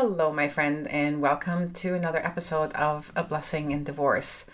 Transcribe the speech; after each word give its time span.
Hello, 0.00 0.32
my 0.32 0.46
friend, 0.46 0.86
and 0.86 1.20
welcome 1.20 1.72
to 1.72 1.92
another 1.92 2.24
episode 2.24 2.72
of 2.74 3.10
A 3.16 3.24
Blessing 3.24 3.72
in 3.72 3.82
Divorce. 3.82 4.46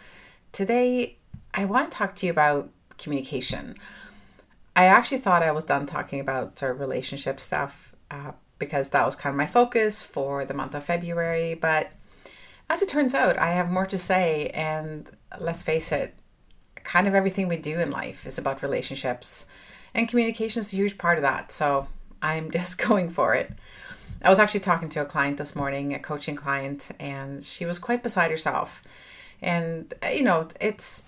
Today, 0.52 1.18
I 1.52 1.66
want 1.66 1.90
to 1.90 1.98
talk 1.98 2.16
to 2.16 2.26
you 2.26 2.32
about 2.32 2.70
communication. 2.96 3.74
I 4.74 4.86
actually 4.86 5.18
thought 5.18 5.42
I 5.42 5.52
was 5.52 5.64
done 5.64 5.84
talking 5.84 6.18
about 6.18 6.58
sort 6.58 6.78
relationship 6.78 7.38
stuff 7.38 7.94
uh, 8.10 8.32
because 8.58 8.88
that 8.88 9.04
was 9.04 9.16
kind 9.16 9.34
of 9.34 9.36
my 9.36 9.44
focus 9.44 10.00
for 10.00 10.46
the 10.46 10.54
month 10.54 10.74
of 10.74 10.82
February. 10.82 11.52
But 11.52 11.92
as 12.70 12.80
it 12.80 12.88
turns 12.88 13.12
out, 13.12 13.38
I 13.38 13.50
have 13.50 13.70
more 13.70 13.84
to 13.84 13.98
say, 13.98 14.50
and 14.54 15.10
let's 15.38 15.62
face 15.62 15.92
it, 15.92 16.14
kind 16.84 17.06
of 17.06 17.14
everything 17.14 17.48
we 17.48 17.58
do 17.58 17.80
in 17.80 17.90
life 17.90 18.26
is 18.26 18.38
about 18.38 18.62
relationships, 18.62 19.44
and 19.92 20.08
communication 20.08 20.60
is 20.60 20.72
a 20.72 20.76
huge 20.76 20.96
part 20.96 21.18
of 21.18 21.22
that. 21.22 21.52
So 21.52 21.86
I'm 22.22 22.50
just 22.50 22.78
going 22.78 23.10
for 23.10 23.34
it. 23.34 23.52
I 24.24 24.30
was 24.30 24.38
actually 24.38 24.60
talking 24.60 24.88
to 24.90 25.02
a 25.02 25.04
client 25.04 25.36
this 25.36 25.54
morning, 25.54 25.92
a 25.92 25.98
coaching 25.98 26.34
client, 26.34 26.90
and 26.98 27.44
she 27.44 27.66
was 27.66 27.78
quite 27.78 28.02
beside 28.02 28.30
herself. 28.30 28.82
And 29.42 29.92
uh, 30.02 30.08
you 30.08 30.22
know, 30.22 30.48
it's 30.60 31.02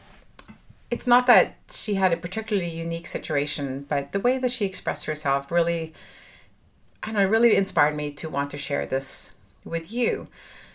it's 0.90 1.06
not 1.06 1.26
that 1.26 1.56
she 1.70 1.94
had 1.94 2.12
a 2.12 2.16
particularly 2.16 2.68
unique 2.68 3.06
situation, 3.06 3.86
but 3.88 4.12
the 4.12 4.20
way 4.20 4.36
that 4.38 4.50
she 4.50 4.66
expressed 4.66 5.06
herself 5.06 5.50
really 5.50 5.94
I 7.02 7.12
know, 7.12 7.24
really 7.24 7.56
inspired 7.56 7.94
me 7.96 8.10
to 8.12 8.28
want 8.28 8.50
to 8.50 8.58
share 8.58 8.84
this 8.84 9.32
with 9.64 9.92
you. 9.92 10.28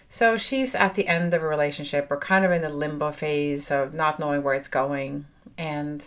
So 0.09 0.35
she's 0.35 0.73
at 0.75 0.95
the 0.95 1.07
end 1.07 1.33
of 1.33 1.43
a 1.43 1.47
relationship 1.47 2.07
or 2.09 2.17
kind 2.17 2.43
of 2.43 2.51
in 2.51 2.61
the 2.61 2.69
limbo 2.69 3.11
phase 3.11 3.69
of 3.69 3.93
not 3.93 4.19
knowing 4.19 4.41
where 4.43 4.53
it's 4.53 4.67
going. 4.67 5.25
And, 5.57 6.05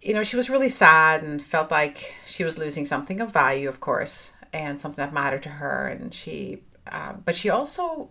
you 0.00 0.14
know, 0.14 0.22
she 0.24 0.36
was 0.36 0.50
really 0.50 0.68
sad 0.68 1.22
and 1.22 1.42
felt 1.42 1.70
like 1.70 2.14
she 2.26 2.44
was 2.44 2.58
losing 2.58 2.84
something 2.84 3.20
of 3.20 3.32
value, 3.32 3.68
of 3.68 3.80
course 3.80 4.32
and 4.52 4.80
something 4.80 5.02
that 5.04 5.12
mattered 5.12 5.42
to 5.44 5.48
her. 5.48 5.88
And 5.88 6.14
she, 6.14 6.62
uh, 6.90 7.14
but 7.24 7.36
she 7.36 7.50
also 7.50 8.08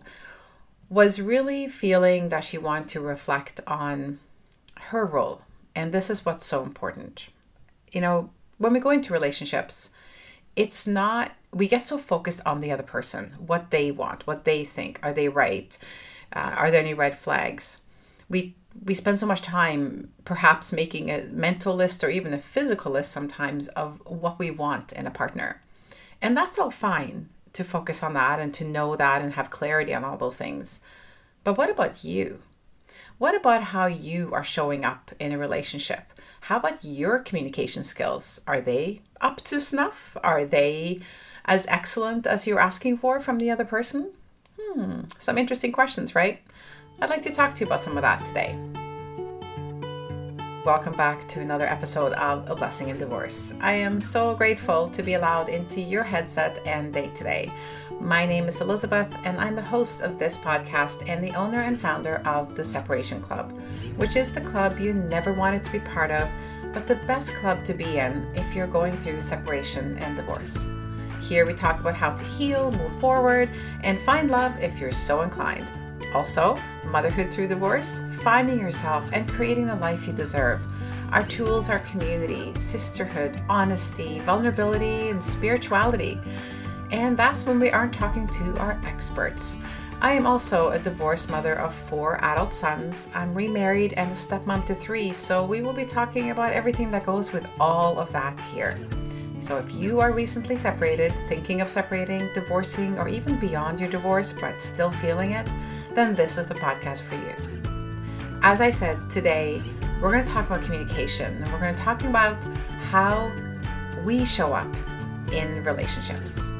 was 0.88 1.20
really 1.20 1.68
feeling 1.68 2.28
that 2.30 2.44
she 2.44 2.58
wanted 2.58 2.88
to 2.88 3.00
reflect 3.00 3.60
on 3.66 4.18
her 4.76 5.04
role. 5.04 5.42
And 5.74 5.92
this 5.92 6.10
is 6.10 6.24
what's 6.24 6.46
so 6.46 6.62
important. 6.62 7.28
You 7.92 8.00
know, 8.00 8.30
when 8.58 8.72
we 8.72 8.80
go 8.80 8.90
into 8.90 9.12
relationships, 9.12 9.90
it's 10.56 10.86
not, 10.86 11.32
we 11.52 11.68
get 11.68 11.82
so 11.82 11.98
focused 11.98 12.40
on 12.44 12.60
the 12.60 12.72
other 12.72 12.82
person, 12.82 13.34
what 13.38 13.70
they 13.70 13.90
want, 13.90 14.26
what 14.26 14.44
they 14.44 14.64
think. 14.64 14.98
Are 15.02 15.12
they 15.12 15.28
right? 15.28 15.76
Uh, 16.32 16.54
are 16.56 16.70
there 16.70 16.80
any 16.80 16.94
red 16.94 17.18
flags? 17.18 17.78
We 18.28 18.54
we 18.84 18.94
spend 18.94 19.18
so 19.18 19.26
much 19.26 19.42
time 19.42 20.12
perhaps 20.24 20.72
making 20.72 21.10
a 21.10 21.24
mental 21.32 21.74
list 21.74 22.04
or 22.04 22.10
even 22.10 22.32
a 22.32 22.38
physical 22.38 22.92
list 22.92 23.10
sometimes 23.10 23.68
of 23.68 24.00
what 24.06 24.38
we 24.38 24.50
want 24.50 24.92
in 24.92 25.06
a 25.06 25.10
partner. 25.10 25.60
And 26.20 26.36
that's 26.36 26.58
all 26.58 26.70
fine 26.70 27.28
to 27.52 27.64
focus 27.64 28.02
on 28.02 28.14
that 28.14 28.40
and 28.40 28.52
to 28.54 28.64
know 28.64 28.96
that 28.96 29.22
and 29.22 29.34
have 29.34 29.50
clarity 29.50 29.94
on 29.94 30.04
all 30.04 30.16
those 30.16 30.36
things. 30.36 30.80
But 31.44 31.56
what 31.56 31.70
about 31.70 32.04
you? 32.04 32.40
What 33.18 33.34
about 33.34 33.64
how 33.64 33.86
you 33.86 34.32
are 34.32 34.44
showing 34.44 34.84
up 34.84 35.10
in 35.18 35.32
a 35.32 35.38
relationship? 35.38 36.12
How 36.42 36.58
about 36.58 36.84
your 36.84 37.18
communication 37.18 37.82
skills? 37.82 38.40
Are 38.46 38.60
they 38.60 39.00
up 39.20 39.40
to 39.42 39.60
snuff? 39.60 40.16
Are 40.22 40.44
they 40.44 41.00
as 41.44 41.66
excellent 41.66 42.26
as 42.26 42.46
you're 42.46 42.60
asking 42.60 42.98
for 42.98 43.18
from 43.20 43.38
the 43.38 43.50
other 43.50 43.64
person? 43.64 44.12
Hmm, 44.60 45.02
some 45.18 45.38
interesting 45.38 45.72
questions, 45.72 46.14
right? 46.14 46.40
I'd 47.00 47.10
like 47.10 47.22
to 47.22 47.32
talk 47.32 47.54
to 47.54 47.60
you 47.60 47.66
about 47.66 47.80
some 47.80 47.96
of 47.96 48.02
that 48.02 48.24
today. 48.26 48.56
Welcome 50.64 50.94
back 50.96 51.26
to 51.28 51.40
another 51.40 51.66
episode 51.66 52.12
of 52.14 52.50
A 52.50 52.54
Blessing 52.54 52.88
in 52.88 52.98
Divorce. 52.98 53.54
I 53.60 53.74
am 53.74 54.00
so 54.00 54.34
grateful 54.34 54.90
to 54.90 55.04
be 55.04 55.14
allowed 55.14 55.48
into 55.48 55.80
your 55.80 56.02
headset 56.02 56.60
and 56.66 56.92
day 56.92 57.08
today. 57.14 57.48
My 58.00 58.26
name 58.26 58.48
is 58.48 58.60
Elizabeth, 58.60 59.16
and 59.24 59.38
I'm 59.38 59.54
the 59.54 59.62
host 59.62 60.02
of 60.02 60.18
this 60.18 60.36
podcast 60.36 61.08
and 61.08 61.22
the 61.22 61.30
owner 61.36 61.60
and 61.60 61.80
founder 61.80 62.16
of 62.26 62.56
the 62.56 62.64
Separation 62.64 63.22
Club, 63.22 63.52
which 63.98 64.16
is 64.16 64.34
the 64.34 64.40
club 64.40 64.80
you 64.80 64.92
never 64.92 65.32
wanted 65.32 65.62
to 65.62 65.70
be 65.70 65.78
part 65.78 66.10
of, 66.10 66.28
but 66.74 66.88
the 66.88 66.96
best 67.06 67.34
club 67.34 67.64
to 67.64 67.72
be 67.72 67.98
in 67.98 68.26
if 68.34 68.54
you're 68.56 68.66
going 68.66 68.92
through 68.92 69.20
separation 69.20 69.96
and 69.98 70.16
divorce. 70.16 70.68
Here 71.22 71.46
we 71.46 71.54
talk 71.54 71.78
about 71.78 71.94
how 71.94 72.10
to 72.10 72.24
heal, 72.24 72.72
move 72.72 72.98
forward, 73.00 73.48
and 73.84 73.96
find 74.00 74.28
love 74.28 74.58
if 74.60 74.80
you're 74.80 74.90
so 74.90 75.22
inclined. 75.22 75.70
Also, 76.14 76.56
motherhood 76.86 77.30
through 77.30 77.48
divorce, 77.48 78.02
finding 78.22 78.58
yourself, 78.58 79.08
and 79.12 79.28
creating 79.28 79.66
the 79.66 79.76
life 79.76 80.06
you 80.06 80.12
deserve. 80.12 80.60
Our 81.12 81.26
tools 81.26 81.68
are 81.68 81.78
community, 81.80 82.52
sisterhood, 82.54 83.40
honesty, 83.48 84.18
vulnerability, 84.20 85.10
and 85.10 85.22
spirituality. 85.22 86.18
And 86.90 87.16
that's 87.16 87.44
when 87.44 87.58
we 87.60 87.70
aren't 87.70 87.94
talking 87.94 88.26
to 88.26 88.58
our 88.58 88.78
experts. 88.84 89.58
I 90.00 90.12
am 90.12 90.26
also 90.26 90.70
a 90.70 90.78
divorced 90.78 91.28
mother 91.28 91.54
of 91.54 91.74
four 91.74 92.22
adult 92.22 92.54
sons. 92.54 93.08
I'm 93.14 93.34
remarried 93.34 93.94
and 93.94 94.10
a 94.10 94.14
stepmom 94.14 94.64
to 94.66 94.74
three, 94.74 95.12
so 95.12 95.44
we 95.44 95.60
will 95.60 95.72
be 95.72 95.84
talking 95.84 96.30
about 96.30 96.52
everything 96.52 96.90
that 96.92 97.04
goes 97.04 97.32
with 97.32 97.48
all 97.58 97.98
of 97.98 98.12
that 98.12 98.40
here. 98.52 98.78
So 99.40 99.56
if 99.56 99.72
you 99.74 100.00
are 100.00 100.12
recently 100.12 100.56
separated, 100.56 101.12
thinking 101.28 101.60
of 101.60 101.68
separating, 101.68 102.28
divorcing, 102.34 102.98
or 102.98 103.08
even 103.08 103.38
beyond 103.38 103.80
your 103.80 103.88
divorce 103.88 104.32
but 104.32 104.60
still 104.60 104.90
feeling 104.90 105.32
it, 105.32 105.48
then 105.94 106.14
this 106.14 106.38
is 106.38 106.46
the 106.46 106.54
podcast 106.54 107.02
for 107.02 107.14
you. 107.16 108.40
As 108.42 108.60
I 108.60 108.70
said, 108.70 109.00
today 109.10 109.62
we're 110.00 110.12
going 110.12 110.24
to 110.24 110.32
talk 110.32 110.46
about 110.46 110.62
communication 110.62 111.42
and 111.42 111.52
we're 111.52 111.58
going 111.58 111.74
to 111.74 111.80
talk 111.80 112.04
about 112.04 112.36
how 112.90 113.32
we 114.04 114.24
show 114.24 114.52
up 114.52 114.72
in 115.32 115.64
relationships. 115.64 116.52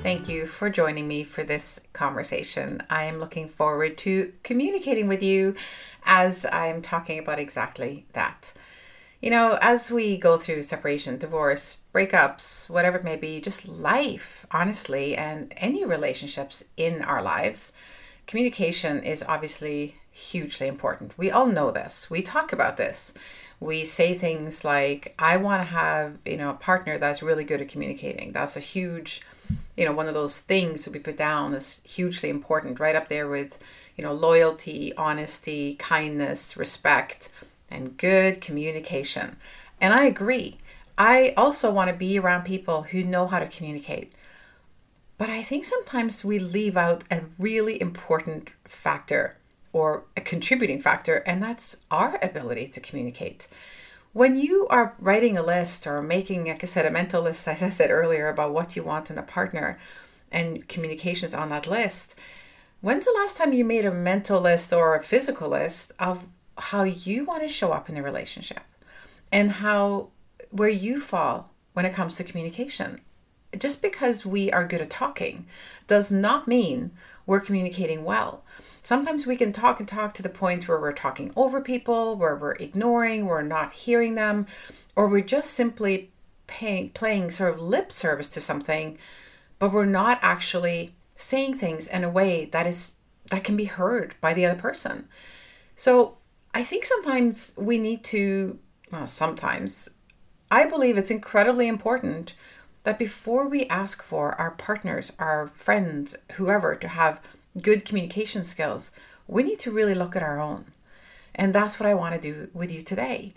Thank 0.00 0.28
you 0.28 0.46
for 0.46 0.70
joining 0.70 1.08
me 1.08 1.24
for 1.24 1.42
this 1.42 1.80
conversation. 1.92 2.82
I 2.90 3.04
am 3.04 3.18
looking 3.18 3.48
forward 3.48 3.98
to 3.98 4.32
communicating 4.44 5.08
with 5.08 5.22
you 5.22 5.56
as 6.04 6.46
I'm 6.52 6.80
talking 6.80 7.18
about 7.18 7.40
exactly 7.40 8.06
that. 8.12 8.52
You 9.20 9.30
know, 9.30 9.58
as 9.60 9.90
we 9.90 10.16
go 10.18 10.36
through 10.36 10.62
separation, 10.62 11.18
divorce, 11.18 11.78
breakups, 11.96 12.68
whatever 12.68 12.98
it 12.98 13.04
may 13.04 13.16
be, 13.16 13.40
just 13.40 13.66
life, 13.66 14.46
honestly, 14.50 15.16
and 15.16 15.54
any 15.56 15.82
relationships 15.82 16.62
in 16.76 17.00
our 17.00 17.22
lives, 17.22 17.72
communication 18.26 19.02
is 19.02 19.24
obviously 19.26 19.96
hugely 20.10 20.66
important. 20.66 21.16
We 21.16 21.30
all 21.30 21.46
know 21.46 21.70
this. 21.70 22.10
We 22.10 22.20
talk 22.20 22.52
about 22.52 22.76
this. 22.76 23.14
We 23.60 23.86
say 23.86 24.12
things 24.12 24.62
like, 24.62 25.14
I 25.18 25.38
want 25.38 25.62
to 25.62 25.74
have, 25.74 26.18
you 26.26 26.36
know, 26.36 26.50
a 26.50 26.54
partner 26.54 26.98
that's 26.98 27.22
really 27.22 27.44
good 27.44 27.62
at 27.62 27.70
communicating. 27.70 28.32
That's 28.32 28.58
a 28.58 28.60
huge, 28.60 29.22
you 29.78 29.86
know, 29.86 29.92
one 29.92 30.08
of 30.08 30.12
those 30.12 30.40
things 30.40 30.84
that 30.84 30.92
we 30.92 30.98
put 30.98 31.16
down 31.16 31.54
is 31.54 31.80
hugely 31.82 32.28
important, 32.28 32.78
right 32.78 32.94
up 32.94 33.08
there 33.08 33.26
with, 33.26 33.58
you 33.96 34.04
know, 34.04 34.12
loyalty, 34.12 34.94
honesty, 34.98 35.76
kindness, 35.76 36.58
respect, 36.58 37.30
and 37.70 37.96
good 37.96 38.42
communication. 38.42 39.36
And 39.80 39.94
I 39.94 40.04
agree. 40.04 40.58
I 40.98 41.34
also 41.36 41.70
want 41.70 41.90
to 41.90 41.96
be 41.96 42.18
around 42.18 42.44
people 42.44 42.82
who 42.82 43.04
know 43.04 43.26
how 43.26 43.38
to 43.38 43.46
communicate. 43.46 44.12
But 45.18 45.30
I 45.30 45.42
think 45.42 45.64
sometimes 45.64 46.24
we 46.24 46.38
leave 46.38 46.76
out 46.76 47.04
a 47.10 47.22
really 47.38 47.80
important 47.80 48.50
factor 48.64 49.36
or 49.72 50.04
a 50.16 50.20
contributing 50.20 50.80
factor, 50.80 51.16
and 51.26 51.42
that's 51.42 51.78
our 51.90 52.18
ability 52.22 52.68
to 52.68 52.80
communicate. 52.80 53.48
When 54.12 54.38
you 54.38 54.66
are 54.68 54.94
writing 54.98 55.36
a 55.36 55.42
list 55.42 55.86
or 55.86 56.00
making, 56.00 56.46
like 56.46 56.64
I 56.64 56.66
said, 56.66 56.86
a 56.86 56.90
mental 56.90 57.22
list, 57.22 57.46
as 57.46 57.62
I 57.62 57.68
said 57.68 57.90
earlier, 57.90 58.28
about 58.28 58.54
what 58.54 58.74
you 58.74 58.82
want 58.82 59.10
in 59.10 59.18
a 59.18 59.22
partner 59.22 59.78
and 60.32 60.66
communications 60.68 61.34
on 61.34 61.50
that 61.50 61.66
list, 61.66 62.14
when's 62.80 63.04
the 63.04 63.12
last 63.12 63.36
time 63.36 63.52
you 63.52 63.64
made 63.64 63.84
a 63.84 63.92
mental 63.92 64.40
list 64.40 64.72
or 64.72 64.94
a 64.94 65.02
physical 65.02 65.50
list 65.50 65.92
of 65.98 66.24
how 66.56 66.82
you 66.84 67.24
want 67.24 67.42
to 67.42 67.48
show 67.48 67.72
up 67.72 67.90
in 67.90 67.94
the 67.94 68.02
relationship 68.02 68.62
and 69.30 69.50
how 69.50 70.08
where 70.56 70.68
you 70.68 71.00
fall 71.00 71.50
when 71.72 71.84
it 71.84 71.94
comes 71.94 72.16
to 72.16 72.24
communication. 72.24 73.00
Just 73.56 73.82
because 73.82 74.26
we 74.26 74.50
are 74.50 74.66
good 74.66 74.80
at 74.80 74.90
talking 74.90 75.46
does 75.86 76.10
not 76.10 76.48
mean 76.48 76.90
we're 77.26 77.40
communicating 77.40 78.04
well. 78.04 78.42
Sometimes 78.82 79.26
we 79.26 79.36
can 79.36 79.52
talk 79.52 79.80
and 79.80 79.88
talk 79.88 80.14
to 80.14 80.22
the 80.22 80.28
point 80.28 80.68
where 80.68 80.80
we're 80.80 80.92
talking 80.92 81.32
over 81.36 81.60
people, 81.60 82.16
where 82.16 82.36
we're 82.36 82.52
ignoring, 82.52 83.26
we're 83.26 83.42
not 83.42 83.72
hearing 83.72 84.14
them, 84.14 84.46
or 84.94 85.08
we're 85.08 85.20
just 85.20 85.50
simply 85.50 86.10
playing 86.46 87.30
sort 87.30 87.52
of 87.52 87.60
lip 87.60 87.90
service 87.90 88.28
to 88.30 88.40
something, 88.40 88.96
but 89.58 89.72
we're 89.72 89.84
not 89.84 90.18
actually 90.22 90.94
saying 91.16 91.54
things 91.54 91.88
in 91.88 92.04
a 92.04 92.10
way 92.10 92.44
that 92.46 92.66
is 92.66 92.94
that 93.30 93.42
can 93.42 93.56
be 93.56 93.64
heard 93.64 94.14
by 94.20 94.32
the 94.32 94.46
other 94.46 94.60
person. 94.60 95.08
So 95.74 96.16
I 96.54 96.62
think 96.62 96.84
sometimes 96.84 97.52
we 97.56 97.76
need 97.76 98.04
to, 98.04 98.58
well, 98.92 99.08
sometimes 99.08 99.90
I 100.50 100.66
believe 100.66 100.96
it's 100.96 101.10
incredibly 101.10 101.66
important 101.66 102.34
that 102.84 102.98
before 102.98 103.48
we 103.48 103.66
ask 103.66 104.02
for 104.02 104.40
our 104.40 104.52
partners, 104.52 105.12
our 105.18 105.50
friends, 105.56 106.16
whoever 106.32 106.76
to 106.76 106.88
have 106.88 107.20
good 107.60 107.84
communication 107.84 108.44
skills, 108.44 108.92
we 109.26 109.42
need 109.42 109.58
to 109.60 109.72
really 109.72 109.94
look 109.94 110.14
at 110.14 110.22
our 110.22 110.40
own. 110.40 110.66
And 111.34 111.52
that's 111.52 111.80
what 111.80 111.88
I 111.88 111.94
want 111.94 112.14
to 112.14 112.20
do 112.20 112.48
with 112.54 112.70
you 112.70 112.82
today. 112.82 113.34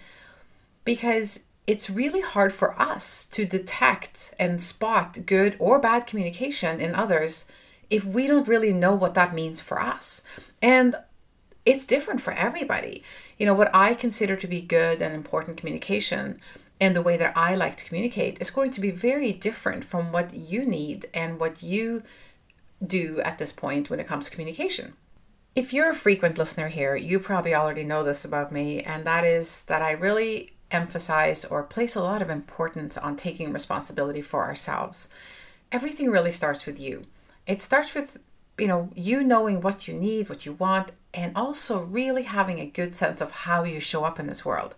Because 0.85 1.41
it's 1.65 1.89
really 1.89 2.21
hard 2.21 2.53
for 2.53 2.79
us 2.79 3.25
to 3.25 3.45
detect 3.45 4.33
and 4.39 4.61
spot 4.61 5.25
good 5.25 5.55
or 5.59 5.79
bad 5.79 6.07
communication 6.07 6.79
in 6.79 6.95
others 6.95 7.45
if 7.89 8.05
we 8.05 8.27
don't 8.27 8.47
really 8.47 8.71
know 8.71 8.93
what 8.93 9.15
that 9.15 9.33
means 9.33 9.59
for 9.61 9.81
us. 9.81 10.23
And 10.61 10.95
it's 11.65 11.85
different 11.85 12.21
for 12.21 12.33
everybody. 12.33 13.03
You 13.37 13.45
know, 13.45 13.53
what 13.53 13.69
I 13.73 13.93
consider 13.93 14.35
to 14.35 14.47
be 14.47 14.61
good 14.61 15.01
and 15.01 15.13
important 15.13 15.57
communication 15.57 16.39
and 16.81 16.95
the 16.95 17.01
way 17.01 17.17
that 17.17 17.33
I 17.35 17.55
like 17.55 17.75
to 17.77 17.85
communicate 17.85 18.41
is 18.41 18.49
going 18.49 18.71
to 18.71 18.81
be 18.81 18.91
very 18.91 19.33
different 19.33 19.83
from 19.83 20.11
what 20.11 20.33
you 20.33 20.65
need 20.65 21.07
and 21.13 21.39
what 21.39 21.61
you 21.61 22.03
do 22.85 23.19
at 23.21 23.37
this 23.37 23.51
point 23.51 23.89
when 23.89 23.99
it 23.99 24.07
comes 24.07 24.25
to 24.25 24.31
communication. 24.31 24.93
If 25.55 25.73
you're 25.73 25.89
a 25.89 25.95
frequent 25.95 26.37
listener 26.37 26.69
here, 26.69 26.95
you 26.95 27.19
probably 27.19 27.53
already 27.53 27.83
know 27.83 28.03
this 28.03 28.23
about 28.23 28.51
me, 28.51 28.81
and 28.81 29.03
that 29.05 29.25
is 29.25 29.63
that 29.63 29.81
I 29.81 29.91
really 29.91 30.51
emphasize 30.71 31.43
or 31.43 31.63
place 31.63 31.95
a 31.95 32.01
lot 32.01 32.21
of 32.21 32.29
importance 32.29 32.97
on 32.97 33.15
taking 33.15 33.51
responsibility 33.51 34.21
for 34.21 34.45
ourselves. 34.45 35.09
Everything 35.71 36.09
really 36.09 36.31
starts 36.31 36.65
with 36.65 36.79
you. 36.79 37.03
It 37.47 37.61
starts 37.61 37.93
with 37.93 38.19
you 38.57 38.67
know 38.67 38.89
you 38.95 39.23
knowing 39.23 39.61
what 39.61 39.87
you 39.87 39.93
need, 39.93 40.29
what 40.29 40.45
you 40.45 40.53
want, 40.53 40.91
and 41.13 41.35
also 41.35 41.81
really 41.81 42.23
having 42.23 42.59
a 42.59 42.65
good 42.65 42.93
sense 42.93 43.19
of 43.19 43.31
how 43.31 43.63
you 43.63 43.79
show 43.79 44.03
up 44.03 44.19
in 44.19 44.27
this 44.27 44.45
world. 44.45 44.75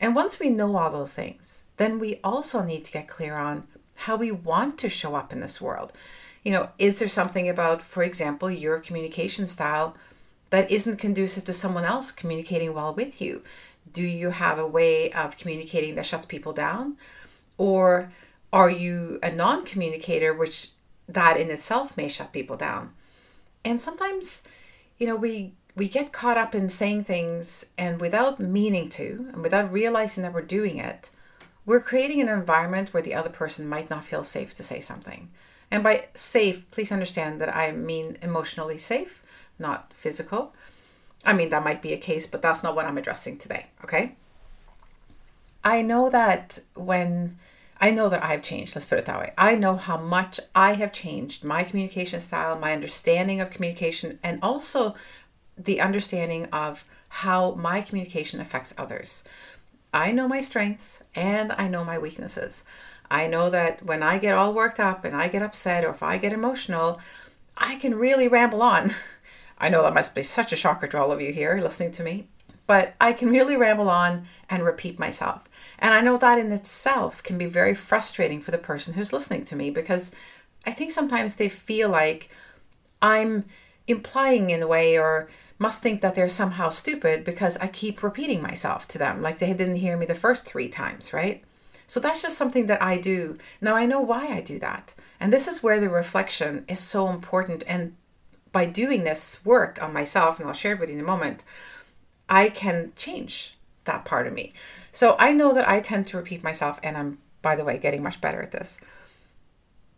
And 0.00 0.14
once 0.14 0.40
we 0.40 0.48
know 0.48 0.76
all 0.76 0.90
those 0.90 1.12
things, 1.12 1.64
then 1.76 1.98
we 1.98 2.18
also 2.24 2.62
need 2.64 2.84
to 2.84 2.92
get 2.92 3.06
clear 3.06 3.36
on 3.36 3.66
how 3.94 4.16
we 4.16 4.30
want 4.30 4.78
to 4.78 4.88
show 4.88 5.14
up 5.14 5.32
in 5.32 5.40
this 5.40 5.60
world. 5.60 5.92
You 6.42 6.52
know, 6.52 6.70
is 6.78 6.98
there 6.98 7.08
something 7.08 7.48
about, 7.48 7.82
for 7.82 8.02
example, 8.02 8.50
your 8.50 8.80
communication 8.80 9.46
style 9.46 9.94
that 10.48 10.70
isn't 10.70 10.96
conducive 10.96 11.44
to 11.44 11.52
someone 11.52 11.84
else 11.84 12.10
communicating 12.10 12.72
well 12.72 12.94
with 12.94 13.20
you? 13.20 13.42
Do 13.92 14.02
you 14.02 14.30
have 14.30 14.58
a 14.58 14.66
way 14.66 15.12
of 15.12 15.36
communicating 15.36 15.96
that 15.96 16.06
shuts 16.06 16.24
people 16.24 16.54
down? 16.54 16.96
Or 17.58 18.10
are 18.52 18.70
you 18.70 19.18
a 19.22 19.30
non 19.30 19.66
communicator, 19.66 20.32
which 20.32 20.70
that 21.08 21.38
in 21.38 21.50
itself 21.50 21.96
may 21.96 22.08
shut 22.08 22.32
people 22.32 22.56
down? 22.56 22.94
And 23.64 23.80
sometimes, 23.80 24.42
you 24.98 25.06
know, 25.06 25.16
we 25.16 25.52
we 25.74 25.88
get 25.88 26.12
caught 26.12 26.36
up 26.36 26.54
in 26.54 26.68
saying 26.68 27.04
things 27.04 27.66
and 27.78 28.00
without 28.00 28.40
meaning 28.40 28.88
to 28.90 29.28
and 29.32 29.42
without 29.42 29.72
realizing 29.72 30.22
that 30.22 30.34
we're 30.34 30.42
doing 30.42 30.78
it, 30.78 31.10
we're 31.66 31.80
creating 31.80 32.20
an 32.20 32.28
environment 32.28 32.92
where 32.92 33.02
the 33.02 33.14
other 33.14 33.30
person 33.30 33.68
might 33.68 33.90
not 33.90 34.04
feel 34.04 34.24
safe 34.24 34.54
to 34.54 34.62
say 34.62 34.80
something. 34.80 35.30
And 35.70 35.84
by 35.84 36.06
safe, 36.14 36.68
please 36.70 36.90
understand 36.90 37.40
that 37.40 37.54
I 37.54 37.70
mean 37.70 38.16
emotionally 38.22 38.76
safe, 38.76 39.22
not 39.58 39.92
physical. 39.94 40.52
I 41.24 41.32
mean, 41.32 41.50
that 41.50 41.64
might 41.64 41.82
be 41.82 41.92
a 41.92 41.98
case, 41.98 42.26
but 42.26 42.42
that's 42.42 42.62
not 42.62 42.74
what 42.74 42.86
I'm 42.86 42.98
addressing 42.98 43.38
today, 43.38 43.66
okay? 43.84 44.16
I 45.62 45.82
know 45.82 46.08
that 46.10 46.58
when 46.74 47.38
I 47.80 47.90
know 47.90 48.08
that 48.08 48.22
I've 48.22 48.42
changed, 48.42 48.74
let's 48.74 48.84
put 48.84 48.98
it 48.98 49.06
that 49.06 49.18
way. 49.18 49.32
I 49.38 49.54
know 49.54 49.76
how 49.76 49.96
much 49.96 50.38
I 50.54 50.74
have 50.74 50.92
changed 50.92 51.44
my 51.44 51.64
communication 51.64 52.20
style, 52.20 52.58
my 52.58 52.72
understanding 52.72 53.40
of 53.40 53.50
communication, 53.50 54.18
and 54.22 54.38
also 54.42 54.94
the 55.64 55.80
understanding 55.80 56.46
of 56.46 56.84
how 57.08 57.52
my 57.52 57.80
communication 57.80 58.40
affects 58.40 58.74
others. 58.78 59.24
I 59.92 60.12
know 60.12 60.28
my 60.28 60.40
strengths 60.40 61.02
and 61.14 61.52
I 61.52 61.68
know 61.68 61.84
my 61.84 61.98
weaknesses. 61.98 62.64
I 63.10 63.26
know 63.26 63.50
that 63.50 63.84
when 63.84 64.02
I 64.02 64.18
get 64.18 64.36
all 64.36 64.54
worked 64.54 64.78
up 64.78 65.04
and 65.04 65.16
I 65.16 65.28
get 65.28 65.42
upset 65.42 65.84
or 65.84 65.90
if 65.90 66.02
I 66.02 66.16
get 66.16 66.32
emotional, 66.32 67.00
I 67.56 67.76
can 67.76 67.96
really 67.96 68.28
ramble 68.28 68.62
on. 68.62 68.94
I 69.58 69.68
know 69.68 69.82
that 69.82 69.94
must 69.94 70.14
be 70.14 70.22
such 70.22 70.52
a 70.52 70.56
shocker 70.56 70.86
to 70.86 70.98
all 70.98 71.12
of 71.12 71.20
you 71.20 71.32
here 71.32 71.58
listening 71.60 71.92
to 71.92 72.02
me, 72.02 72.28
but 72.66 72.94
I 73.00 73.12
can 73.12 73.30
really 73.30 73.56
ramble 73.56 73.90
on 73.90 74.26
and 74.48 74.64
repeat 74.64 74.98
myself. 74.98 75.42
And 75.78 75.92
I 75.92 76.00
know 76.00 76.16
that 76.16 76.38
in 76.38 76.52
itself 76.52 77.22
can 77.22 77.36
be 77.36 77.46
very 77.46 77.74
frustrating 77.74 78.40
for 78.40 78.52
the 78.52 78.58
person 78.58 78.94
who's 78.94 79.12
listening 79.12 79.44
to 79.46 79.56
me 79.56 79.70
because 79.70 80.12
I 80.64 80.70
think 80.70 80.92
sometimes 80.92 81.34
they 81.34 81.48
feel 81.48 81.90
like 81.90 82.30
I'm 83.02 83.44
implying 83.86 84.50
in 84.50 84.62
a 84.62 84.68
way 84.68 84.98
or 84.98 85.28
must 85.60 85.82
think 85.82 86.00
that 86.00 86.14
they're 86.14 86.28
somehow 86.28 86.70
stupid 86.70 87.22
because 87.22 87.58
I 87.58 87.68
keep 87.68 88.02
repeating 88.02 88.42
myself 88.42 88.88
to 88.88 88.98
them, 88.98 89.20
like 89.20 89.38
they 89.38 89.52
didn't 89.52 89.76
hear 89.76 89.96
me 89.96 90.06
the 90.06 90.14
first 90.14 90.46
three 90.46 90.70
times, 90.70 91.12
right? 91.12 91.44
So 91.86 92.00
that's 92.00 92.22
just 92.22 92.38
something 92.38 92.66
that 92.66 92.82
I 92.82 92.96
do. 92.96 93.36
Now 93.60 93.76
I 93.76 93.84
know 93.84 94.00
why 94.00 94.28
I 94.28 94.40
do 94.40 94.58
that. 94.60 94.94
And 95.20 95.30
this 95.30 95.46
is 95.46 95.62
where 95.62 95.78
the 95.78 95.90
reflection 95.90 96.64
is 96.66 96.78
so 96.78 97.08
important. 97.08 97.62
And 97.66 97.94
by 98.52 98.64
doing 98.64 99.04
this 99.04 99.44
work 99.44 99.82
on 99.82 99.92
myself, 99.92 100.40
and 100.40 100.48
I'll 100.48 100.54
share 100.54 100.72
it 100.72 100.80
with 100.80 100.88
you 100.88 100.96
in 100.96 101.04
a 101.04 101.06
moment, 101.06 101.44
I 102.28 102.48
can 102.48 102.92
change 102.96 103.58
that 103.84 104.06
part 104.06 104.26
of 104.26 104.32
me. 104.32 104.54
So 104.92 105.14
I 105.18 105.32
know 105.32 105.52
that 105.52 105.68
I 105.68 105.80
tend 105.80 106.06
to 106.06 106.16
repeat 106.16 106.42
myself, 106.42 106.80
and 106.82 106.96
I'm, 106.96 107.18
by 107.42 107.54
the 107.54 107.64
way, 107.64 107.76
getting 107.76 108.02
much 108.02 108.20
better 108.20 108.40
at 108.40 108.52
this. 108.52 108.80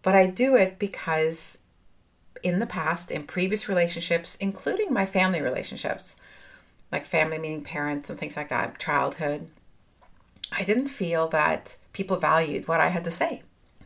But 0.02 0.16
I 0.16 0.26
do 0.26 0.56
it 0.56 0.80
because 0.80 1.58
in 2.42 2.58
the 2.58 2.66
past, 2.66 3.10
in 3.10 3.24
previous 3.24 3.68
relationships, 3.68 4.36
including 4.36 4.92
my 4.92 5.06
family 5.06 5.40
relationships, 5.40 6.16
like 6.90 7.04
family 7.04 7.38
meaning 7.38 7.62
parents 7.62 8.10
and 8.10 8.18
things 8.18 8.36
like 8.36 8.48
that, 8.48 8.78
childhood, 8.78 9.48
I 10.50 10.64
didn't 10.64 10.88
feel 10.88 11.28
that 11.28 11.76
people 11.92 12.16
valued 12.18 12.68
what 12.68 12.80
I 12.80 12.88
had 12.88 13.04
to 13.04 13.10
say. 13.10 13.42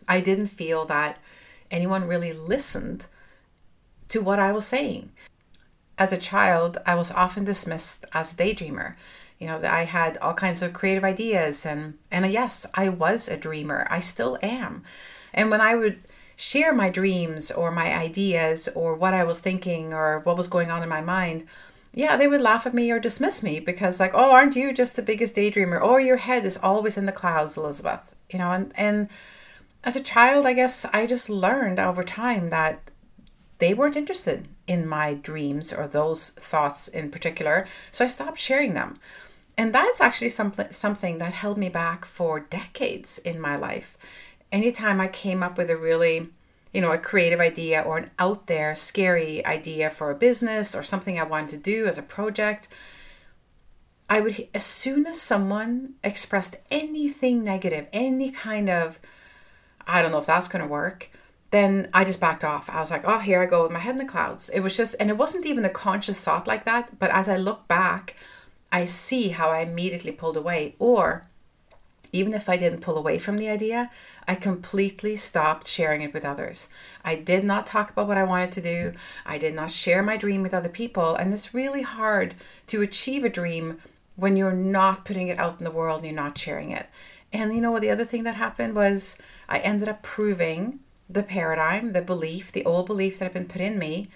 I 0.08 0.20
didn't 0.20 0.48
feel 0.48 0.84
that 0.86 1.18
anyone 1.70 2.08
really 2.08 2.32
listened 2.32 3.06
to 4.08 4.20
what 4.20 4.38
I 4.38 4.52
was 4.52 4.66
saying. 4.66 5.10
As 5.98 6.12
a 6.12 6.18
child, 6.18 6.78
I 6.86 6.94
was 6.94 7.10
often 7.10 7.44
dismissed 7.44 8.04
as 8.12 8.32
a 8.32 8.36
daydreamer. 8.36 8.94
You 9.38 9.46
know, 9.46 9.58
that 9.58 9.72
I 9.72 9.84
had 9.84 10.16
all 10.18 10.32
kinds 10.32 10.62
of 10.62 10.72
creative 10.72 11.04
ideas 11.04 11.66
and 11.66 11.98
and 12.10 12.30
yes, 12.32 12.64
I 12.72 12.88
was 12.88 13.28
a 13.28 13.36
dreamer. 13.36 13.86
I 13.90 13.98
still 13.98 14.38
am. 14.42 14.82
And 15.34 15.50
when 15.50 15.60
I 15.60 15.74
would 15.74 16.00
share 16.36 16.72
my 16.72 16.90
dreams 16.90 17.50
or 17.50 17.70
my 17.70 17.94
ideas 17.94 18.68
or 18.74 18.94
what 18.94 19.14
I 19.14 19.24
was 19.24 19.40
thinking 19.40 19.92
or 19.92 20.20
what 20.20 20.36
was 20.36 20.48
going 20.48 20.70
on 20.70 20.82
in 20.82 20.88
my 20.88 21.00
mind, 21.00 21.46
yeah, 21.94 22.18
they 22.18 22.28
would 22.28 22.42
laugh 22.42 22.66
at 22.66 22.74
me 22.74 22.90
or 22.90 23.00
dismiss 23.00 23.42
me 23.42 23.58
because 23.58 23.98
like, 23.98 24.12
oh, 24.12 24.30
aren't 24.30 24.54
you 24.54 24.72
just 24.72 24.96
the 24.96 25.02
biggest 25.02 25.34
daydreamer? 25.34 25.80
Or 25.80 25.98
your 25.98 26.18
head 26.18 26.44
is 26.44 26.58
always 26.58 26.98
in 26.98 27.06
the 27.06 27.12
clouds, 27.12 27.56
Elizabeth. 27.56 28.14
You 28.30 28.38
know, 28.38 28.52
and 28.52 28.70
and 28.76 29.08
as 29.82 29.96
a 29.96 30.02
child, 30.02 30.46
I 30.46 30.52
guess 30.52 30.84
I 30.92 31.06
just 31.06 31.30
learned 31.30 31.78
over 31.78 32.04
time 32.04 32.50
that 32.50 32.90
they 33.58 33.72
weren't 33.72 33.96
interested 33.96 34.46
in 34.66 34.86
my 34.86 35.14
dreams 35.14 35.72
or 35.72 35.88
those 35.88 36.30
thoughts 36.30 36.88
in 36.88 37.10
particular. 37.10 37.66
So 37.92 38.04
I 38.04 38.08
stopped 38.08 38.38
sharing 38.38 38.74
them. 38.74 38.98
And 39.56 39.72
that's 39.72 40.02
actually 40.02 40.28
something 40.28 40.70
something 40.72 41.16
that 41.16 41.32
held 41.32 41.56
me 41.56 41.70
back 41.70 42.04
for 42.04 42.40
decades 42.40 43.18
in 43.20 43.40
my 43.40 43.56
life 43.56 43.96
anytime 44.52 45.00
I 45.00 45.08
came 45.08 45.42
up 45.42 45.58
with 45.58 45.70
a 45.70 45.76
really, 45.76 46.28
you 46.72 46.80
know, 46.80 46.92
a 46.92 46.98
creative 46.98 47.40
idea 47.40 47.80
or 47.80 47.98
an 47.98 48.10
out 48.18 48.46
there, 48.46 48.74
scary 48.74 49.44
idea 49.44 49.90
for 49.90 50.10
a 50.10 50.14
business 50.14 50.74
or 50.74 50.82
something 50.82 51.18
I 51.18 51.24
wanted 51.24 51.50
to 51.50 51.56
do 51.58 51.86
as 51.86 51.98
a 51.98 52.02
project, 52.02 52.68
I 54.08 54.20
would, 54.20 54.48
as 54.54 54.64
soon 54.64 55.06
as 55.06 55.20
someone 55.20 55.94
expressed 56.04 56.56
anything 56.70 57.42
negative, 57.42 57.88
any 57.92 58.30
kind 58.30 58.70
of, 58.70 59.00
I 59.86 60.00
don't 60.00 60.12
know 60.12 60.18
if 60.18 60.26
that's 60.26 60.48
going 60.48 60.62
to 60.64 60.70
work, 60.70 61.10
then 61.50 61.88
I 61.92 62.04
just 62.04 62.20
backed 62.20 62.44
off. 62.44 62.68
I 62.70 62.80
was 62.80 62.90
like, 62.90 63.02
oh, 63.04 63.18
here 63.18 63.42
I 63.42 63.46
go 63.46 63.62
with 63.62 63.72
my 63.72 63.78
head 63.78 63.94
in 63.94 63.98
the 63.98 64.04
clouds. 64.04 64.48
It 64.50 64.60
was 64.60 64.76
just, 64.76 64.94
and 65.00 65.10
it 65.10 65.16
wasn't 65.16 65.46
even 65.46 65.64
a 65.64 65.70
conscious 65.70 66.20
thought 66.20 66.46
like 66.46 66.64
that. 66.64 66.98
But 66.98 67.10
as 67.10 67.28
I 67.28 67.36
look 67.36 67.66
back, 67.68 68.16
I 68.70 68.84
see 68.84 69.30
how 69.30 69.48
I 69.48 69.60
immediately 69.60 70.12
pulled 70.12 70.36
away. 70.36 70.74
Or 70.78 71.26
even 72.16 72.32
if 72.32 72.48
I 72.48 72.56
didn't 72.56 72.80
pull 72.80 72.96
away 72.96 73.18
from 73.18 73.36
the 73.36 73.48
idea, 73.48 73.90
I 74.26 74.34
completely 74.34 75.16
stopped 75.16 75.66
sharing 75.66 76.00
it 76.02 76.14
with 76.14 76.24
others. 76.24 76.68
I 77.04 77.14
did 77.14 77.44
not 77.44 77.66
talk 77.66 77.90
about 77.90 78.08
what 78.08 78.18
I 78.18 78.24
wanted 78.24 78.52
to 78.52 78.60
do. 78.60 78.92
I 79.24 79.38
did 79.38 79.54
not 79.54 79.70
share 79.70 80.02
my 80.02 80.16
dream 80.16 80.42
with 80.42 80.54
other 80.54 80.68
people. 80.68 81.14
And 81.14 81.32
it's 81.32 81.54
really 81.54 81.82
hard 81.82 82.34
to 82.68 82.82
achieve 82.82 83.24
a 83.24 83.28
dream 83.28 83.78
when 84.16 84.36
you're 84.36 84.52
not 84.52 85.04
putting 85.04 85.28
it 85.28 85.38
out 85.38 85.58
in 85.58 85.64
the 85.64 85.70
world 85.70 85.98
and 85.98 86.06
you're 86.06 86.24
not 86.24 86.38
sharing 86.38 86.70
it. 86.70 86.88
And 87.32 87.54
you 87.54 87.60
know 87.60 87.70
what? 87.70 87.82
The 87.82 87.90
other 87.90 88.04
thing 88.04 88.22
that 88.22 88.34
happened 88.36 88.74
was 88.74 89.18
I 89.48 89.58
ended 89.58 89.88
up 89.88 90.02
proving 90.02 90.80
the 91.08 91.22
paradigm, 91.22 91.90
the 91.90 92.02
belief, 92.02 92.50
the 92.50 92.64
old 92.64 92.86
belief 92.86 93.18
that 93.18 93.26
had 93.26 93.34
been 93.34 93.48
put 93.48 93.60
in 93.60 93.78
me. 93.78 94.08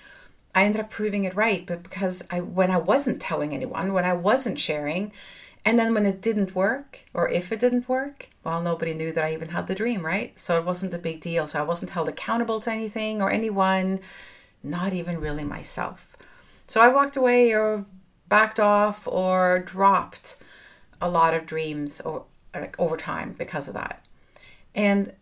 I 0.55 0.65
ended 0.65 0.81
up 0.81 0.91
proving 0.91 1.25
it 1.25 1.37
right, 1.37 1.65
but 1.65 1.83
because 1.83 2.25
I, 2.31 2.41
when 2.41 2.71
I 2.71 2.79
wasn't 2.79 3.21
telling 3.21 3.55
anyone, 3.55 3.93
when 3.93 4.05
I 4.05 4.15
wasn't 4.15 4.59
sharing, 4.59 5.13
and 5.65 5.79
then 5.79 5.93
when 5.93 6.07
it 6.07 6.23
didn't 6.23 6.55
work, 6.55 7.01
or 7.13 7.29
if 7.29 7.53
it 7.53 7.61
didn't 7.61 7.89
work, 7.89 8.29
well, 8.45 8.63
nobody 8.63 8.95
knew 8.95 9.13
that 9.13 9.25
I 9.25 9.35
even 9.35 9.51
had 9.51 9.67
the 9.67 9.75
dream, 9.75 10.05
right? 10.05 10.39
So 10.39 10.57
it 10.59 10.65
wasn't 10.65 10.95
a 10.95 10.99
big 10.99 11.21
deal. 11.21 11.47
So 11.47 11.59
I 11.59 11.63
wasn't 11.63 11.91
held 11.91 12.09
accountable 12.09 12.61
to 12.61 12.71
anything 12.71 13.21
or 13.21 13.31
anyone, 13.31 14.01
not 14.63 14.93
even 14.93 15.21
really 15.21 15.45
myself. 15.45 16.17
So 16.67 16.81
I 16.81 16.89
walked 16.89 17.17
away 17.17 17.53
or 17.53 17.85
backed 18.29 18.61
off 18.61 19.07
or 19.07 19.59
dropped 19.59 20.39
a 21.01 21.11
lot 21.11 21.35
of 21.35 21.47
dreams 21.47 22.01
or 22.01 22.25
like 22.55 22.79
over 22.79 22.97
time 22.97 23.35
because 23.37 23.69
of 23.69 23.75
that. 23.75 24.05
And 24.75 25.13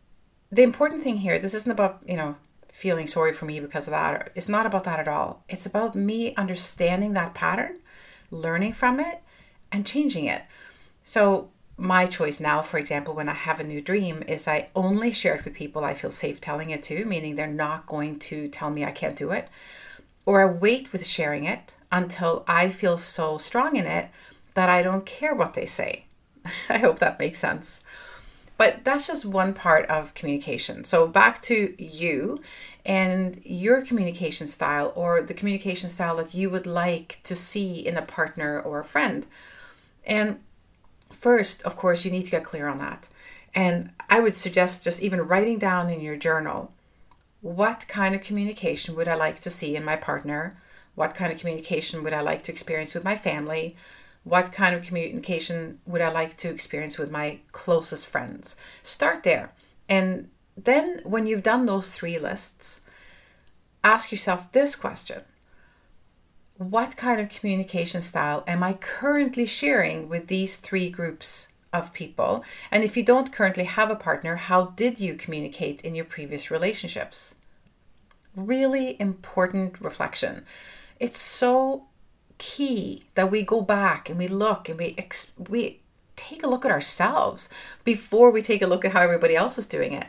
the 0.52 0.62
important 0.62 1.02
thing 1.02 1.16
here, 1.16 1.38
this 1.38 1.54
isn't 1.54 1.70
about, 1.70 2.02
you 2.06 2.16
know, 2.16 2.36
feeling 2.70 3.06
sorry 3.06 3.32
for 3.32 3.44
me 3.44 3.58
because 3.58 3.86
of 3.86 3.90
that. 3.90 4.30
It's 4.34 4.48
not 4.48 4.66
about 4.66 4.84
that 4.84 5.00
at 5.00 5.08
all. 5.08 5.42
It's 5.48 5.66
about 5.66 5.96
me 5.96 6.34
understanding 6.36 7.14
that 7.14 7.34
pattern, 7.34 7.78
learning 8.30 8.74
from 8.74 9.00
it, 9.00 9.22
and 9.72 9.86
changing 9.86 10.24
it. 10.24 10.42
So 11.02 11.50
my 11.76 12.06
choice 12.06 12.40
now, 12.40 12.60
for 12.60 12.78
example, 12.78 13.14
when 13.14 13.28
I 13.28 13.34
have 13.34 13.60
a 13.60 13.64
new 13.64 13.80
dream, 13.80 14.24
is 14.26 14.48
I 14.48 14.68
only 14.74 15.12
share 15.12 15.36
it 15.36 15.44
with 15.44 15.54
people 15.54 15.84
I 15.84 15.94
feel 15.94 16.10
safe 16.10 16.40
telling 16.40 16.70
it 16.70 16.82
to, 16.84 17.04
meaning 17.04 17.36
they're 17.36 17.46
not 17.46 17.86
going 17.86 18.18
to 18.20 18.48
tell 18.48 18.70
me 18.70 18.84
I 18.84 18.90
can't 18.90 19.16
do 19.16 19.30
it. 19.30 19.48
Or 20.26 20.42
I 20.42 20.46
wait 20.46 20.92
with 20.92 21.06
sharing 21.06 21.44
it 21.44 21.74
until 21.90 22.44
I 22.46 22.68
feel 22.68 22.98
so 22.98 23.38
strong 23.38 23.76
in 23.76 23.86
it 23.86 24.08
that 24.54 24.68
I 24.68 24.82
don't 24.82 25.06
care 25.06 25.34
what 25.34 25.54
they 25.54 25.64
say. 25.64 26.06
I 26.68 26.78
hope 26.78 26.98
that 26.98 27.18
makes 27.18 27.38
sense. 27.38 27.80
But 28.56 28.82
that's 28.82 29.06
just 29.06 29.24
one 29.24 29.54
part 29.54 29.88
of 29.88 30.14
communication. 30.14 30.82
So 30.82 31.06
back 31.06 31.40
to 31.42 31.80
you 31.82 32.40
and 32.84 33.40
your 33.44 33.82
communication 33.82 34.48
style 34.48 34.92
or 34.96 35.22
the 35.22 35.32
communication 35.32 35.88
style 35.88 36.16
that 36.16 36.34
you 36.34 36.50
would 36.50 36.66
like 36.66 37.20
to 37.22 37.36
see 37.36 37.86
in 37.86 37.96
a 37.96 38.02
partner 38.02 38.60
or 38.60 38.80
a 38.80 38.84
friend. 38.84 39.26
And 40.08 40.40
first, 41.10 41.62
of 41.62 41.76
course, 41.76 42.04
you 42.04 42.10
need 42.10 42.24
to 42.24 42.30
get 42.30 42.44
clear 42.44 42.66
on 42.66 42.78
that. 42.78 43.08
And 43.54 43.90
I 44.10 44.20
would 44.20 44.34
suggest 44.34 44.84
just 44.84 45.02
even 45.02 45.20
writing 45.20 45.58
down 45.58 45.90
in 45.90 46.00
your 46.00 46.16
journal 46.16 46.72
what 47.40 47.86
kind 47.86 48.14
of 48.14 48.22
communication 48.22 48.96
would 48.96 49.06
I 49.06 49.14
like 49.14 49.38
to 49.40 49.50
see 49.50 49.76
in 49.76 49.84
my 49.84 49.94
partner? 49.94 50.60
What 50.96 51.14
kind 51.14 51.32
of 51.32 51.38
communication 51.38 52.02
would 52.02 52.12
I 52.12 52.20
like 52.20 52.42
to 52.44 52.52
experience 52.52 52.94
with 52.94 53.04
my 53.04 53.14
family? 53.14 53.76
What 54.24 54.52
kind 54.52 54.74
of 54.74 54.82
communication 54.82 55.78
would 55.86 56.00
I 56.00 56.10
like 56.10 56.36
to 56.38 56.50
experience 56.50 56.98
with 56.98 57.12
my 57.12 57.38
closest 57.52 58.06
friends? 58.06 58.56
Start 58.82 59.22
there. 59.22 59.52
And 59.88 60.30
then, 60.56 61.00
when 61.04 61.28
you've 61.28 61.44
done 61.44 61.66
those 61.66 61.94
three 61.94 62.18
lists, 62.18 62.80
ask 63.84 64.10
yourself 64.10 64.50
this 64.50 64.74
question 64.74 65.22
What 66.58 66.96
kind 66.96 67.20
of 67.20 67.28
communication 67.28 68.00
style 68.00 68.42
am 68.48 68.64
I 68.64 68.72
currently 68.72 69.46
sharing 69.46 70.08
with 70.08 70.26
these 70.26 70.56
three 70.56 70.90
groups 70.90 71.52
of 71.72 71.92
people? 71.92 72.44
And 72.72 72.82
if 72.82 72.96
you 72.96 73.04
don't 73.04 73.32
currently 73.32 73.62
have 73.62 73.92
a 73.92 73.94
partner, 73.94 74.34
how 74.34 74.64
did 74.64 74.98
you 74.98 75.14
communicate 75.14 75.82
in 75.82 75.94
your 75.94 76.04
previous 76.04 76.50
relationships? 76.50 77.36
Really 78.34 79.00
important 79.00 79.80
reflection. 79.80 80.44
It's 80.98 81.20
so 81.20 81.86
key 82.38 83.04
that 83.14 83.30
we 83.30 83.42
go 83.42 83.60
back 83.60 84.10
and 84.10 84.18
we 84.18 84.26
look 84.26 84.68
and 84.68 84.78
we 84.80 84.96
ex- 84.98 85.30
we 85.48 85.80
take 86.16 86.42
a 86.42 86.48
look 86.48 86.64
at 86.64 86.72
ourselves 86.72 87.48
before 87.84 88.32
we 88.32 88.42
take 88.42 88.62
a 88.62 88.66
look 88.66 88.84
at 88.84 88.94
how 88.94 89.02
everybody 89.02 89.36
else 89.36 89.58
is 89.58 89.66
doing 89.66 89.92
it. 89.92 90.08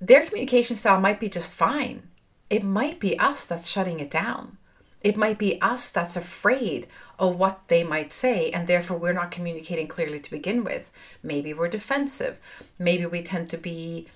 Their 0.00 0.24
communication 0.24 0.74
style 0.74 1.02
might 1.02 1.20
be 1.20 1.28
just 1.28 1.54
fine. 1.54 2.08
It 2.48 2.64
might 2.64 2.98
be 2.98 3.18
us 3.18 3.44
that's 3.44 3.68
shutting 3.68 4.00
it 4.00 4.10
down. 4.10 4.56
It 5.02 5.16
might 5.16 5.38
be 5.38 5.60
us 5.60 5.90
that's 5.90 6.16
afraid 6.16 6.86
of 7.18 7.36
what 7.36 7.68
they 7.68 7.84
might 7.84 8.12
say, 8.12 8.50
and 8.50 8.66
therefore 8.66 8.98
we're 8.98 9.12
not 9.12 9.30
communicating 9.30 9.88
clearly 9.88 10.20
to 10.20 10.30
begin 10.30 10.64
with. 10.64 10.90
Maybe 11.22 11.52
we're 11.52 11.68
defensive. 11.68 12.38
Maybe 12.78 13.06
we 13.06 13.22
tend 13.22 13.50
to 13.50 13.56
be 13.56 14.06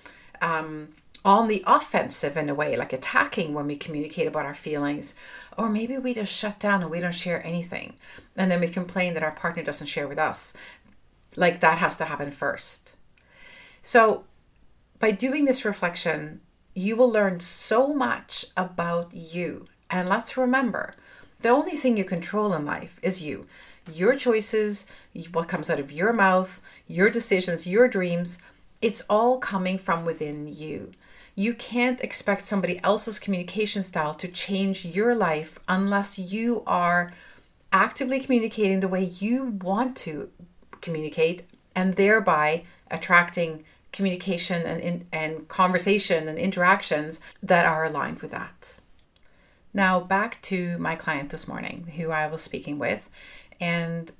um, 0.41 0.89
on 1.25 1.47
the 1.47 1.63
offensive 1.67 2.37
in 2.37 2.49
a 2.49 2.55
way, 2.55 2.75
like 2.77 2.93
attacking 2.93 3.53
when 3.53 3.67
we 3.67 3.75
communicate 3.75 4.27
about 4.27 4.45
our 4.45 4.53
feelings. 4.53 5.13
Or 5.57 5.69
maybe 5.69 5.97
we 5.97 6.13
just 6.13 6.33
shut 6.33 6.59
down 6.59 6.81
and 6.81 6.91
we 6.91 6.99
don't 6.99 7.13
share 7.13 7.45
anything. 7.45 7.95
And 8.35 8.49
then 8.49 8.61
we 8.61 8.67
complain 8.67 9.13
that 9.13 9.23
our 9.23 9.31
partner 9.31 9.63
doesn't 9.63 9.87
share 9.87 10.07
with 10.07 10.19
us. 10.19 10.53
Like 11.35 11.59
that 11.59 11.79
has 11.79 11.95
to 11.97 12.05
happen 12.05 12.31
first. 12.31 12.95
So, 13.81 14.23
by 14.99 15.11
doing 15.11 15.45
this 15.45 15.65
reflection, 15.65 16.41
you 16.73 16.95
will 16.95 17.11
learn 17.11 17.39
so 17.39 17.87
much 17.93 18.45
about 18.55 19.13
you. 19.13 19.67
And 19.89 20.09
let's 20.09 20.37
remember 20.37 20.93
the 21.39 21.49
only 21.49 21.75
thing 21.75 21.97
you 21.97 22.03
control 22.03 22.53
in 22.53 22.65
life 22.65 22.99
is 23.01 23.21
you. 23.21 23.45
Your 23.91 24.15
choices, 24.15 24.87
what 25.31 25.47
comes 25.47 25.69
out 25.69 25.79
of 25.79 25.91
your 25.91 26.11
mouth, 26.11 26.61
your 26.87 27.09
decisions, 27.09 27.67
your 27.67 27.87
dreams, 27.87 28.37
it's 28.81 29.01
all 29.09 29.37
coming 29.37 29.77
from 29.77 30.03
within 30.03 30.47
you. 30.47 30.91
You 31.35 31.53
can't 31.53 32.01
expect 32.01 32.43
somebody 32.43 32.79
else's 32.83 33.19
communication 33.19 33.83
style 33.83 34.13
to 34.15 34.27
change 34.27 34.85
your 34.85 35.15
life 35.15 35.59
unless 35.67 36.17
you 36.17 36.63
are 36.65 37.13
actively 37.71 38.19
communicating 38.19 38.79
the 38.79 38.87
way 38.87 39.03
you 39.03 39.45
want 39.61 39.95
to 39.97 40.29
communicate 40.81 41.43
and 41.75 41.95
thereby 41.95 42.63
attracting 42.89 43.63
communication 43.91 44.65
and, 44.65 45.05
and 45.11 45.47
conversation 45.47 46.27
and 46.27 46.37
interactions 46.37 47.19
that 47.43 47.65
are 47.65 47.85
aligned 47.85 48.19
with 48.19 48.31
that. 48.31 48.79
Now, 49.73 49.99
back 49.99 50.41
to 50.43 50.77
my 50.77 50.95
client 50.95 51.29
this 51.29 51.47
morning, 51.47 51.91
who 51.97 52.11
I 52.11 52.27
was 52.27 52.41
speaking 52.41 52.79
with, 52.79 53.09
and 53.59 54.11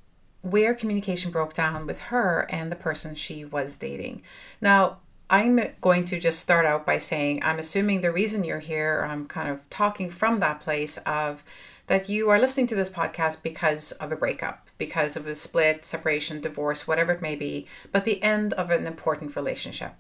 where 0.42 0.74
communication 0.74 1.32
broke 1.32 1.54
down 1.54 1.86
with 1.88 2.00
her 2.00 2.46
and 2.50 2.72
the 2.72 2.76
person 2.76 3.16
she 3.16 3.44
was 3.44 3.78
dating. 3.78 4.22
Now, 4.62 4.98
I'm 5.30 5.60
going 5.82 6.06
to 6.06 6.20
just 6.20 6.40
start 6.40 6.66
out 6.66 6.86
by 6.86 6.98
saying 6.98 7.44
I'm 7.44 7.60
assuming 7.60 8.02
the 8.02 8.12
reason 8.12 8.44
you're 8.44 8.60
here, 8.60 9.06
I'm 9.10 9.28
kind 9.28 9.50
of 9.50 9.68
talking 9.70 10.10
from 10.10 10.40
that 10.40 10.62
place 10.62 10.98
of 11.00 11.44
that 11.88 12.08
you 12.08 12.30
are 12.30 12.40
listening 12.40 12.68
to 12.68 12.76
this 12.76 12.90
podcast 12.90 13.42
because 13.44 13.94
of 13.94 14.12
a 14.12 14.16
breakup, 14.16 14.68
because 14.78 15.16
of 15.16 15.28
a 15.28 15.36
split, 15.36 15.86
separation, 15.86 16.40
divorce, 16.42 16.88
whatever 16.88 17.14
it 17.14 17.22
may 17.22 17.36
be, 17.36 17.66
but 17.92 18.06
the 18.06 18.22
end 18.22 18.54
of 18.54 18.70
an 18.72 18.86
important 18.86 19.36
relationship. 19.36 19.94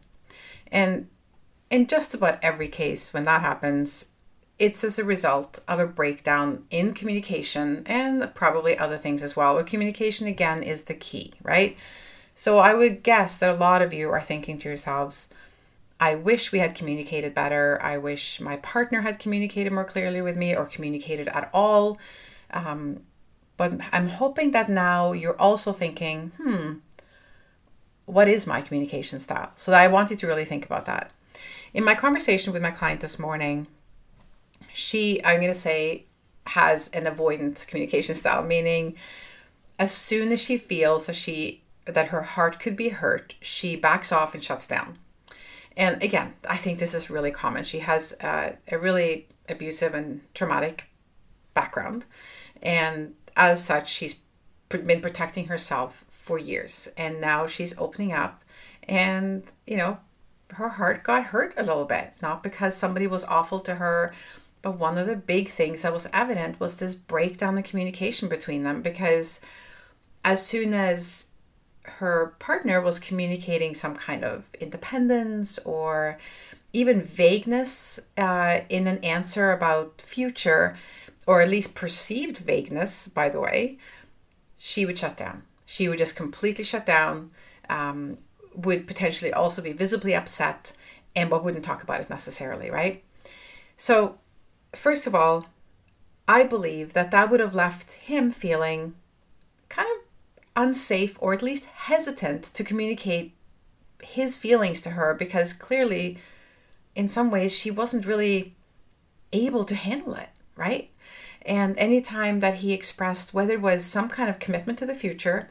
And 0.72 1.08
in 1.70 1.88
just 1.88 2.14
about 2.14 2.40
every 2.42 2.68
case, 2.68 3.14
when 3.14 3.26
that 3.26 3.42
happens, 3.42 4.08
it's 4.60 4.84
as 4.84 4.98
a 4.98 5.04
result 5.04 5.60
of 5.68 5.80
a 5.80 5.86
breakdown 5.86 6.66
in 6.70 6.94
communication 6.94 7.84
and 7.86 8.34
probably 8.34 8.78
other 8.78 8.98
things 8.98 9.22
as 9.22 9.36
well. 9.36 9.56
But 9.56 9.68
communication, 9.68 10.28
again, 10.28 10.64
is 10.64 10.84
the 10.84 10.96
key, 10.96 11.34
right? 11.44 11.78
So 12.34 12.58
I 12.58 12.74
would 12.74 13.04
guess 13.04 13.38
that 13.38 13.54
a 13.54 13.58
lot 13.58 13.82
of 13.82 13.94
you 13.94 14.10
are 14.10 14.22
thinking 14.22 14.58
to 14.60 14.68
yourselves, 14.70 15.30
I 16.00 16.16
wish 16.16 16.52
we 16.52 16.60
had 16.60 16.76
communicated 16.76 17.34
better. 17.34 17.80
I 17.82 17.98
wish 17.98 18.40
my 18.40 18.58
partner 18.58 19.02
had 19.02 19.20
communicated 19.20 19.74
more 19.74 19.84
clearly 19.84 20.22
with 20.22 20.38
me 20.38 20.56
or 20.56 20.66
communicated 20.66 21.28
at 21.30 21.50
all. 21.54 21.98
Um, 22.52 23.02
but 23.58 23.74
I'm 23.92 24.10
hoping 24.10 24.52
that 24.52 24.70
now 24.70 25.12
you're 25.12 25.40
also 25.40 25.72
thinking, 25.72 26.32
hmm, 26.42 26.74
what 28.06 28.28
is 28.28 28.48
my 28.48 28.62
communication 28.62 29.20
style? 29.20 29.52
So 29.56 29.74
I 29.74 29.88
want 29.88 30.12
you 30.12 30.18
to 30.18 30.28
really 30.28 30.46
think 30.46 30.66
about 30.66 30.86
that. 30.86 31.12
In 31.74 31.84
my 31.84 31.96
conversation 31.96 32.54
with 32.54 32.62
my 32.62 32.72
client 32.72 33.02
this 33.02 33.20
morning, 33.20 33.68
she, 34.78 35.24
I'm 35.26 35.38
going 35.38 35.52
to 35.52 35.56
say, 35.56 36.06
has 36.46 36.90
an 36.90 37.06
avoidant 37.06 37.66
communication 37.68 38.14
style, 38.14 38.44
meaning 38.44 38.96
as 39.80 39.92
soon 39.92 40.32
as 40.32 40.40
she 40.40 40.58
feels 40.58 41.08
that 41.08 41.16
she 41.16 41.64
that 41.86 42.10
her 42.10 42.22
heart 42.22 42.60
could 42.60 42.76
be 42.76 42.90
hurt, 42.90 43.34
she 43.42 43.76
backs 43.76 44.12
off 44.12 44.34
and 44.34 44.44
shuts 44.44 44.68
down. 44.68 44.98
And 45.76 46.04
again, 46.04 46.34
I 46.48 46.58
think 46.58 46.80
this 46.80 46.94
is 46.94 47.10
really 47.10 47.32
common. 47.32 47.64
She 47.64 47.80
has 47.80 48.12
a 48.22 48.58
really 48.72 49.28
abusive 49.48 49.94
and 49.94 50.22
traumatic 50.34 50.86
background. 51.54 52.06
And 52.62 53.16
as 53.36 53.64
such, 53.64 53.90
she's 53.90 54.16
been 54.70 55.02
protecting 55.02 55.48
herself 55.48 56.06
for 56.10 56.38
years. 56.38 56.90
And 56.98 57.22
now 57.22 57.48
she's 57.48 57.78
opening 57.78 58.12
up. 58.12 58.44
And, 58.84 59.44
you 59.66 59.78
know, 59.78 59.98
her 60.52 60.70
heart 60.70 61.04
got 61.04 61.26
hurt 61.26 61.54
a 61.56 61.64
little 61.64 61.86
bit, 61.86 62.14
not 62.22 62.44
because 62.44 62.76
somebody 62.76 63.08
was 63.08 63.24
awful 63.24 63.60
to 63.62 63.76
her, 63.76 64.14
but 64.62 64.80
one 64.80 64.98
of 64.98 65.08
the 65.08 65.16
big 65.16 65.50
things 65.50 65.82
that 65.82 65.94
was 65.94 66.08
evident 66.14 66.60
was 66.60 66.76
this 66.76 66.96
breakdown 66.96 67.58
in 67.58 67.64
communication 67.64 68.28
between 68.28 68.64
them. 68.64 68.82
Because 68.82 69.40
as 70.24 70.46
soon 70.46 70.74
as 70.74 71.26
her 71.84 72.36
partner 72.40 72.82
was 72.82 73.00
communicating 73.00 73.74
some 73.74 73.96
kind 73.96 74.24
of 74.24 74.44
independence 74.60 75.58
or 75.60 76.18
even 76.74 77.02
vagueness 77.02 78.00
uh, 78.18 78.60
in 78.70 78.88
an 78.88 79.04
answer 79.04 79.52
about 79.52 80.02
future, 80.02 80.78
or 81.26 81.42
at 81.42 81.50
least 81.50 81.76
perceived 81.76 82.38
vagueness, 82.38 83.08
by 83.08 83.30
the 83.30 83.40
way, 83.40 83.78
she 84.58 84.86
would 84.86 84.98
shut 84.98 85.18
down. 85.18 85.44
She 85.66 85.88
would 85.88 85.98
just 85.98 86.16
completely 86.16 86.64
shut 86.64 86.86
down, 86.86 87.32
um, 87.70 88.18
would 88.54 88.88
potentially 88.88 89.34
also 89.34 89.62
be 89.62 89.72
visibly 89.72 90.16
upset, 90.16 90.74
and 91.16 91.30
but 91.30 91.44
wouldn't 91.44 91.66
talk 91.66 91.84
about 91.84 92.02
it 92.02 92.10
necessarily, 92.10 92.70
right? 92.70 93.04
So, 93.76 94.18
first 94.74 95.08
of 95.08 95.16
all, 95.16 95.48
I 96.28 96.44
believe 96.44 96.94
that 96.94 97.12
that 97.12 97.30
would 97.30 97.40
have 97.40 97.56
left 97.56 97.94
him 97.94 98.32
feeling 98.32 98.96
kind 99.70 99.88
of 99.98 100.44
unsafe 100.56 101.18
or 101.20 101.34
at 101.34 101.42
least 101.42 101.66
hesitant 101.66 102.44
to 102.44 102.64
communicate 102.64 103.34
his 104.02 104.36
feelings 104.36 104.82
to 104.82 104.92
her 104.92 105.14
because 105.14 105.54
clearly, 105.54 106.18
in 106.96 107.08
some 107.08 107.32
ways, 107.32 107.56
she 107.56 107.72
wasn't 107.72 108.06
really 108.06 108.56
able 109.32 109.64
to 109.64 109.76
handle 109.76 110.14
it, 110.16 110.30
right? 110.56 110.90
And 111.46 111.78
anytime 111.78 112.42
that 112.42 112.56
he 112.56 112.74
expressed 112.74 113.34
whether 113.34 113.54
it 113.54 113.62
was 113.62 113.86
some 113.86 114.10
kind 114.10 114.30
of 114.30 114.40
commitment 114.40 114.80
to 114.80 114.86
the 114.86 114.96
future 114.96 115.50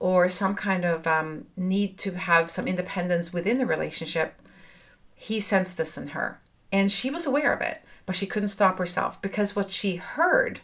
or 0.00 0.28
some 0.28 0.54
kind 0.54 0.84
of 0.84 1.06
um, 1.06 1.46
need 1.56 1.98
to 1.98 2.12
have 2.12 2.50
some 2.50 2.66
independence 2.66 3.32
within 3.32 3.58
the 3.58 3.66
relationship, 3.66 4.34
he 5.14 5.40
sensed 5.40 5.76
this 5.76 5.96
in 5.96 6.08
her. 6.08 6.40
And 6.72 6.90
she 6.90 7.10
was 7.10 7.26
aware 7.26 7.52
of 7.52 7.60
it, 7.60 7.82
but 8.08 8.16
she 8.16 8.26
couldn't 8.26 8.48
stop 8.48 8.78
herself 8.78 9.20
because 9.20 9.54
what 9.54 9.70
she 9.70 9.96
heard 9.96 10.60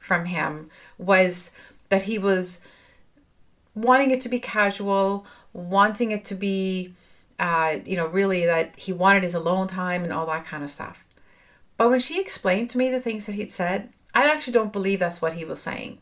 from 0.00 0.24
him 0.24 0.68
was 0.98 1.52
that 1.90 2.02
he 2.02 2.18
was 2.18 2.60
wanting 3.76 4.10
it 4.10 4.20
to 4.20 4.28
be 4.28 4.40
casual, 4.40 5.24
wanting 5.52 6.10
it 6.10 6.24
to 6.24 6.34
be, 6.34 6.92
uh, 7.38 7.76
you 7.84 7.96
know, 7.96 8.08
really 8.08 8.44
that 8.46 8.74
he 8.74 8.92
wanted 8.92 9.22
his 9.22 9.34
alone 9.34 9.68
time 9.68 10.02
and 10.02 10.12
all 10.12 10.26
that 10.26 10.44
kind 10.44 10.64
of 10.64 10.70
stuff. 10.70 11.04
But 11.76 11.88
when 11.88 12.00
she 12.00 12.20
explained 12.20 12.68
to 12.70 12.78
me 12.78 12.90
the 12.90 13.00
things 13.00 13.26
that 13.26 13.36
he'd 13.36 13.52
said, 13.52 13.90
I 14.12 14.28
actually 14.28 14.54
don't 14.54 14.72
believe 14.72 14.98
that's 14.98 15.22
what 15.22 15.34
he 15.34 15.44
was 15.44 15.60
saying. 15.60 15.98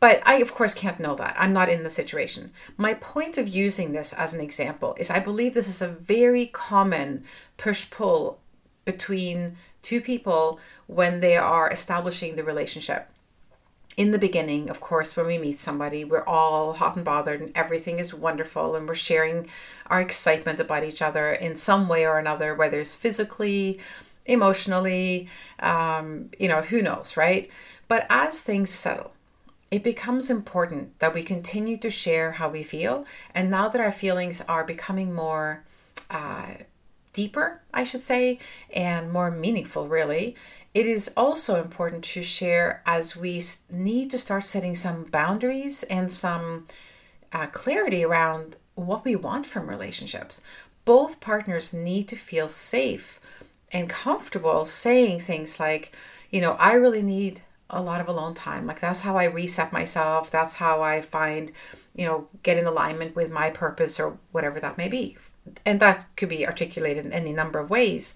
But 0.00 0.22
I, 0.24 0.36
of 0.36 0.54
course, 0.54 0.72
can't 0.72 0.98
know 1.00 1.16
that. 1.16 1.36
I'm 1.38 1.52
not 1.52 1.68
in 1.68 1.82
the 1.82 1.90
situation. 1.90 2.50
My 2.78 2.94
point 2.94 3.36
of 3.36 3.46
using 3.46 3.92
this 3.92 4.14
as 4.14 4.32
an 4.32 4.40
example 4.40 4.96
is 4.98 5.10
I 5.10 5.18
believe 5.18 5.52
this 5.52 5.68
is 5.68 5.82
a 5.82 5.88
very 5.88 6.46
common 6.46 7.24
push 7.58 7.90
pull 7.90 8.40
between 8.86 9.58
two 9.84 10.00
people 10.00 10.58
when 10.86 11.20
they 11.20 11.36
are 11.36 11.70
establishing 11.70 12.34
the 12.34 12.42
relationship. 12.42 13.08
In 13.96 14.10
the 14.10 14.18
beginning, 14.18 14.70
of 14.70 14.80
course, 14.80 15.16
when 15.16 15.26
we 15.26 15.38
meet 15.38 15.60
somebody, 15.60 16.04
we're 16.04 16.24
all 16.24 16.72
hot 16.72 16.96
and 16.96 17.04
bothered 17.04 17.40
and 17.40 17.52
everything 17.54 18.00
is 18.00 18.12
wonderful 18.12 18.74
and 18.74 18.88
we're 18.88 18.94
sharing 18.94 19.48
our 19.86 20.00
excitement 20.00 20.58
about 20.58 20.82
each 20.82 21.00
other 21.00 21.30
in 21.32 21.54
some 21.54 21.86
way 21.86 22.04
or 22.04 22.18
another, 22.18 22.56
whether 22.56 22.80
it's 22.80 22.94
physically, 22.94 23.78
emotionally, 24.26 25.28
um, 25.60 26.30
you 26.40 26.48
know, 26.48 26.62
who 26.62 26.82
knows, 26.82 27.16
right? 27.16 27.48
But 27.86 28.06
as 28.10 28.40
things 28.40 28.70
settle, 28.70 29.12
it 29.70 29.84
becomes 29.84 30.30
important 30.30 30.98
that 30.98 31.14
we 31.14 31.22
continue 31.22 31.76
to 31.78 31.90
share 31.90 32.32
how 32.32 32.48
we 32.48 32.62
feel. 32.62 33.04
And 33.34 33.50
now 33.50 33.68
that 33.68 33.80
our 33.80 33.92
feelings 33.92 34.40
are 34.42 34.64
becoming 34.64 35.14
more 35.14 35.64
uh, 36.10 36.46
deeper, 37.14 37.62
I 37.72 37.84
should 37.84 38.02
say, 38.02 38.38
and 38.72 39.10
more 39.10 39.30
meaningful, 39.30 39.88
really, 39.88 40.36
it 40.74 40.86
is 40.86 41.10
also 41.16 41.62
important 41.62 42.04
to 42.04 42.22
share 42.22 42.82
as 42.84 43.16
we 43.16 43.42
need 43.70 44.10
to 44.10 44.18
start 44.18 44.44
setting 44.44 44.74
some 44.74 45.04
boundaries 45.04 45.84
and 45.84 46.12
some 46.12 46.66
uh, 47.32 47.46
clarity 47.46 48.04
around 48.04 48.56
what 48.74 49.04
we 49.04 49.16
want 49.16 49.46
from 49.46 49.70
relationships. 49.70 50.42
Both 50.84 51.20
partners 51.20 51.72
need 51.72 52.08
to 52.08 52.16
feel 52.16 52.48
safe 52.48 53.20
and 53.72 53.88
comfortable 53.88 54.64
saying 54.64 55.20
things 55.20 55.58
like, 55.58 55.94
you 56.30 56.40
know, 56.40 56.52
I 56.52 56.72
really 56.74 57.02
need 57.02 57.42
a 57.70 57.80
lot 57.80 58.00
of 58.00 58.08
alone 58.08 58.34
time. 58.34 58.66
Like 58.66 58.80
that's 58.80 59.00
how 59.00 59.16
I 59.16 59.24
reset 59.24 59.72
myself. 59.72 60.30
That's 60.30 60.54
how 60.54 60.82
I 60.82 61.00
find, 61.00 61.50
you 61.94 62.04
know, 62.04 62.28
get 62.42 62.58
in 62.58 62.66
alignment 62.66 63.16
with 63.16 63.30
my 63.30 63.50
purpose 63.50 63.98
or 63.98 64.18
whatever 64.32 64.60
that 64.60 64.76
may 64.76 64.88
be. 64.88 65.16
And 65.64 65.80
that 65.80 66.06
could 66.16 66.28
be 66.28 66.46
articulated 66.46 67.04
in 67.04 67.12
any 67.12 67.32
number 67.32 67.58
of 67.58 67.70
ways. 67.70 68.14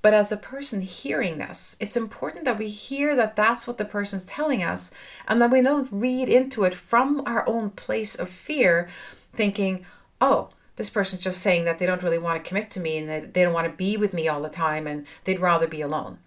But 0.00 0.14
as 0.14 0.30
a 0.30 0.36
person 0.36 0.80
hearing 0.82 1.38
this, 1.38 1.76
it's 1.80 1.96
important 1.96 2.44
that 2.44 2.58
we 2.58 2.68
hear 2.68 3.16
that 3.16 3.36
that's 3.36 3.66
what 3.66 3.78
the 3.78 3.84
person's 3.84 4.24
telling 4.24 4.62
us 4.62 4.90
and 5.26 5.42
that 5.42 5.50
we 5.50 5.60
don't 5.60 5.88
read 5.90 6.28
into 6.28 6.64
it 6.64 6.74
from 6.74 7.22
our 7.26 7.46
own 7.48 7.70
place 7.70 8.14
of 8.14 8.28
fear, 8.28 8.88
thinking, 9.32 9.84
oh, 10.20 10.50
this 10.76 10.88
person's 10.88 11.22
just 11.22 11.40
saying 11.40 11.64
that 11.64 11.80
they 11.80 11.86
don't 11.86 12.04
really 12.04 12.18
want 12.18 12.42
to 12.42 12.48
commit 12.48 12.70
to 12.70 12.80
me 12.80 12.98
and 12.98 13.08
that 13.08 13.34
they 13.34 13.42
don't 13.42 13.52
want 13.52 13.66
to 13.68 13.76
be 13.76 13.96
with 13.96 14.14
me 14.14 14.28
all 14.28 14.40
the 14.40 14.48
time 14.48 14.86
and 14.86 15.04
they'd 15.24 15.40
rather 15.40 15.66
be 15.66 15.80
alone. 15.80 16.18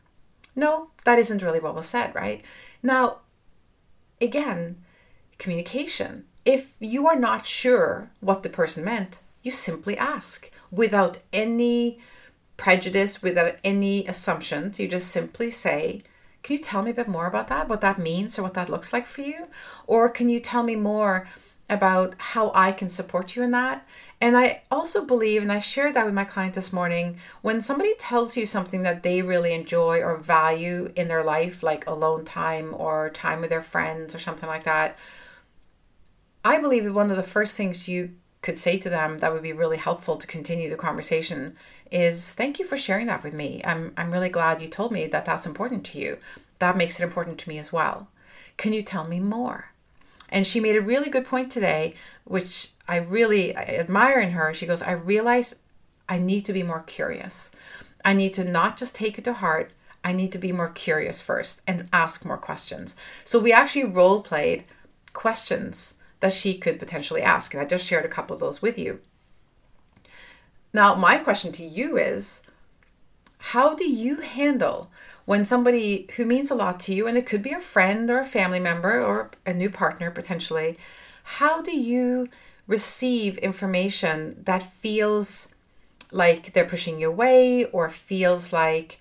No, 0.54 0.90
that 1.06 1.20
isn't 1.20 1.42
really 1.42 1.62
what 1.62 1.76
was 1.76 1.86
said, 1.86 2.14
right? 2.14 2.44
Now, 2.84 3.20
again, 4.20 4.84
communication. 5.38 6.26
If 6.44 6.74
you 6.80 7.08
are 7.08 7.16
not 7.16 7.46
sure 7.46 8.12
what 8.20 8.44
the 8.44 8.50
person 8.50 8.84
meant, 8.84 9.22
you 9.44 9.52
simply 9.52 9.98
ask 9.98 10.52
without 10.72 11.20
any 11.34 12.00
prejudice, 12.58 13.24
without 13.24 13.56
any 13.64 14.06
assumptions. 14.06 14.80
You 14.80 14.88
just 14.88 15.08
simply 15.08 15.50
say, 15.50 16.04
Can 16.44 16.58
you 16.58 16.64
tell 16.64 16.84
me 16.84 16.92
a 16.92 16.94
bit 16.94 17.08
more 17.08 17.26
about 17.26 17.48
that? 17.48 17.68
What 17.68 17.82
that 17.82 17.98
means 17.98 18.38
or 18.38 18.44
what 18.44 18.54
that 18.54 18.70
looks 18.70 18.94
like 18.94 19.08
for 19.08 19.22
you? 19.22 19.48
Or 19.88 20.10
can 20.10 20.30
you 20.30 20.40
tell 20.40 20.64
me 20.64 20.76
more 20.76 21.28
about 21.70 22.14
how 22.18 22.52
I 22.54 22.72
can 22.72 22.90
support 22.90 23.36
you 23.36 23.44
in 23.44 23.52
that? 23.52 23.88
And 24.20 24.38
I 24.38 24.62
also 24.70 25.04
believe, 25.04 25.42
and 25.42 25.52
I 25.52 25.58
shared 25.58 25.96
that 25.96 26.06
with 26.06 26.14
my 26.14 26.26
client 26.26 26.54
this 26.54 26.72
morning, 26.72 27.18
when 27.42 27.62
somebody 27.62 27.96
tells 27.96 28.38
you 28.38 28.46
something 28.46 28.84
that 28.84 29.02
they 29.02 29.24
really 29.24 29.54
enjoy 29.54 30.02
or 30.02 30.18
value 30.18 30.92
in 30.96 31.08
their 31.08 31.24
life, 31.24 31.64
like 31.64 31.88
alone 31.88 32.26
time 32.26 32.76
or 32.78 33.10
time 33.10 33.42
with 33.42 33.50
their 33.50 33.64
friends 33.64 34.14
or 34.14 34.20
something 34.20 34.48
like 34.48 34.66
that, 34.66 34.98
I 36.46 36.60
believe 36.60 36.84
that 36.84 36.94
one 36.94 37.10
of 37.10 37.18
the 37.18 37.24
first 37.24 37.58
things 37.58 37.88
you 37.88 38.12
could 38.42 38.58
say 38.58 38.78
to 38.78 38.90
them 38.90 39.20
that 39.20 39.32
would 39.32 39.44
be 39.44 39.54
really 39.54 39.78
helpful 39.78 40.18
to 40.18 40.28
continue 40.28 40.70
the 40.70 40.76
conversation 40.76 41.56
is 41.92 42.32
thank 42.32 42.60
you 42.60 42.66
for 42.66 42.78
sharing 42.78 43.08
that 43.08 43.24
with 43.24 43.34
me. 43.34 43.62
I'm, 43.66 43.94
I'm 43.98 44.12
really 44.12 44.30
glad 44.30 44.62
you 44.62 44.68
told 44.68 44.92
me 44.92 45.08
that 45.08 45.26
that's 45.26 45.46
important 45.46 45.86
to 45.88 46.00
you. 46.00 46.18
That 46.60 46.78
makes 46.78 47.00
it 47.00 47.04
important 47.04 47.38
to 47.40 47.50
me 47.50 47.60
as 47.60 47.72
well. 47.74 48.10
Can 48.58 48.74
you 48.74 48.82
tell 48.82 49.08
me 49.08 49.20
more? 49.20 49.72
And 50.30 50.48
she 50.48 50.60
made 50.60 50.76
a 50.76 50.82
really 50.82 51.10
good 51.10 51.26
point 51.26 51.52
today, 51.52 51.94
which 52.24 52.70
I 52.88 52.98
really 52.98 53.56
admire 53.56 54.20
in 54.20 54.32
her. 54.32 54.54
She 54.54 54.66
goes, 54.66 54.82
I 54.82 54.92
realize 54.92 55.56
I 56.08 56.18
need 56.18 56.46
to 56.46 56.54
be 56.54 56.64
more 56.64 56.82
curious. 56.82 57.52
I 58.06 58.14
need 58.14 58.34
to 58.36 58.46
not 58.46 58.78
just 58.78 58.96
take 58.96 59.18
it 59.18 59.26
to 59.26 59.34
heart. 59.34 59.72
I 60.04 60.14
need 60.14 60.32
to 60.32 60.38
be 60.38 60.52
more 60.52 60.70
curious 60.70 61.22
first 61.22 61.62
and 61.68 61.90
ask 61.94 62.26
more 62.26 62.38
questions. 62.38 62.96
So 63.24 63.40
we 63.40 63.52
actually 63.52 63.84
role 63.84 64.22
played 64.22 64.64
questions 65.14 65.96
that 66.22 66.34
she 66.34 66.58
could 66.58 66.80
potentially 66.80 67.22
ask. 67.22 67.54
And 67.54 67.62
I 67.62 67.66
just 67.66 67.86
shared 67.86 68.06
a 68.06 68.10
couple 68.10 68.34
of 68.34 68.40
those 68.40 68.62
with 68.62 68.80
you. 68.80 69.02
Now, 70.74 70.96
my 70.96 71.18
question 71.18 71.52
to 71.54 71.66
you 71.66 71.98
is 71.98 72.42
how 73.38 73.76
do 73.76 73.90
you 73.90 74.18
handle 74.18 74.90
when 75.26 75.46
somebody 75.46 76.08
who 76.16 76.26
means 76.26 76.50
a 76.50 76.56
lot 76.56 76.80
to 76.82 76.94
you, 76.94 77.08
and 77.08 77.18
it 77.18 77.26
could 77.26 77.44
be 77.44 77.52
a 77.52 77.60
friend 77.60 78.10
or 78.10 78.20
a 78.20 78.26
family 78.26 78.60
member 78.60 79.02
or 79.04 79.32
a 79.46 79.54
new 79.54 79.70
partner 79.70 80.10
potentially, 80.10 80.78
how 81.24 81.62
do 81.62 81.76
you 81.76 82.28
receive 82.68 83.38
information 83.40 84.42
that 84.46 84.64
feels 84.64 85.50
like 86.12 86.54
they're 86.54 86.66
pushing 86.66 87.00
you 87.00 87.10
away 87.10 87.66
or 87.66 87.90
feels 87.90 88.52
like 88.52 89.00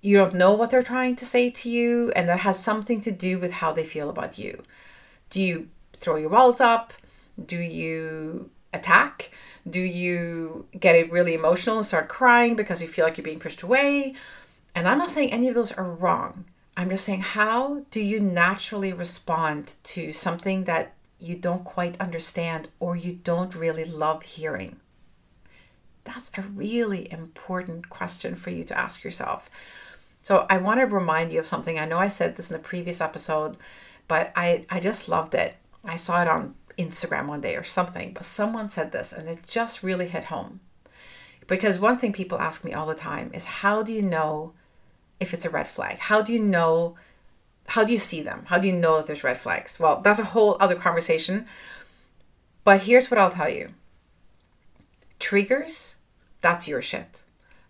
you 0.00 0.16
don't 0.16 0.34
know 0.34 0.52
what 0.52 0.70
they're 0.70 0.82
trying 0.82 1.16
to 1.16 1.24
say 1.24 1.50
to 1.50 1.70
you 1.70 2.12
and 2.14 2.28
that 2.28 2.40
has 2.40 2.62
something 2.62 3.00
to 3.00 3.10
do 3.10 3.38
with 3.38 3.52
how 3.52 3.72
they 3.72 3.84
feel 3.84 4.10
about 4.10 4.38
you? 4.38 4.62
Do 5.30 5.40
you 5.40 5.68
throw 5.94 6.16
your 6.16 6.30
walls 6.30 6.60
up? 6.60 6.92
Do 7.44 7.56
you 7.56 8.50
attack? 8.72 9.30
Do 9.68 9.80
you 9.80 10.66
get 10.78 10.94
it 10.94 11.10
really 11.10 11.34
emotional 11.34 11.78
and 11.78 11.86
start 11.86 12.08
crying 12.08 12.54
because 12.54 12.82
you 12.82 12.88
feel 12.88 13.04
like 13.04 13.16
you're 13.16 13.24
being 13.24 13.38
pushed 13.38 13.62
away? 13.62 14.14
And 14.74 14.88
I'm 14.88 14.98
not 14.98 15.10
saying 15.10 15.32
any 15.32 15.48
of 15.48 15.54
those 15.54 15.72
are 15.72 15.84
wrong. 15.84 16.44
I'm 16.76 16.90
just 16.90 17.04
saying, 17.04 17.20
how 17.20 17.84
do 17.90 18.00
you 18.00 18.18
naturally 18.18 18.92
respond 18.92 19.76
to 19.84 20.12
something 20.12 20.64
that 20.64 20.94
you 21.20 21.36
don't 21.36 21.64
quite 21.64 22.00
understand 22.00 22.68
or 22.80 22.96
you 22.96 23.12
don't 23.12 23.54
really 23.54 23.84
love 23.84 24.24
hearing? 24.24 24.80
That's 26.02 26.32
a 26.36 26.42
really 26.42 27.10
important 27.10 27.88
question 27.88 28.34
for 28.34 28.50
you 28.50 28.64
to 28.64 28.78
ask 28.78 29.04
yourself. 29.04 29.48
So, 30.22 30.46
I 30.50 30.56
want 30.56 30.80
to 30.80 30.86
remind 30.86 31.32
you 31.32 31.38
of 31.38 31.46
something. 31.46 31.78
I 31.78 31.84
know 31.84 31.98
I 31.98 32.08
said 32.08 32.36
this 32.36 32.50
in 32.50 32.56
the 32.56 32.62
previous 32.62 33.00
episode, 33.00 33.56
but 34.08 34.32
I, 34.34 34.64
I 34.70 34.80
just 34.80 35.08
loved 35.08 35.34
it. 35.34 35.54
I 35.84 35.96
saw 35.96 36.22
it 36.22 36.28
on 36.28 36.54
Instagram 36.78 37.26
one 37.26 37.40
day 37.40 37.56
or 37.56 37.62
something, 37.62 38.12
but 38.12 38.24
someone 38.24 38.70
said 38.70 38.92
this 38.92 39.12
and 39.12 39.28
it 39.28 39.46
just 39.46 39.82
really 39.82 40.08
hit 40.08 40.24
home. 40.24 40.60
Because 41.46 41.78
one 41.78 41.98
thing 41.98 42.12
people 42.12 42.38
ask 42.38 42.64
me 42.64 42.72
all 42.72 42.86
the 42.86 42.94
time 42.94 43.30
is 43.34 43.44
how 43.44 43.82
do 43.82 43.92
you 43.92 44.02
know 44.02 44.54
if 45.20 45.34
it's 45.34 45.44
a 45.44 45.50
red 45.50 45.68
flag? 45.68 45.98
How 45.98 46.22
do 46.22 46.32
you 46.32 46.38
know? 46.38 46.96
How 47.68 47.84
do 47.84 47.92
you 47.92 47.98
see 47.98 48.22
them? 48.22 48.44
How 48.46 48.58
do 48.58 48.66
you 48.66 48.74
know 48.74 48.96
that 48.96 49.06
there's 49.06 49.24
red 49.24 49.38
flags? 49.38 49.78
Well, 49.78 50.00
that's 50.02 50.18
a 50.18 50.24
whole 50.24 50.56
other 50.60 50.74
conversation. 50.74 51.46
But 52.62 52.82
here's 52.82 53.10
what 53.10 53.18
I'll 53.18 53.30
tell 53.30 53.48
you 53.48 53.70
triggers, 55.18 55.96
that's 56.40 56.68
your 56.68 56.82
shit. 56.82 57.24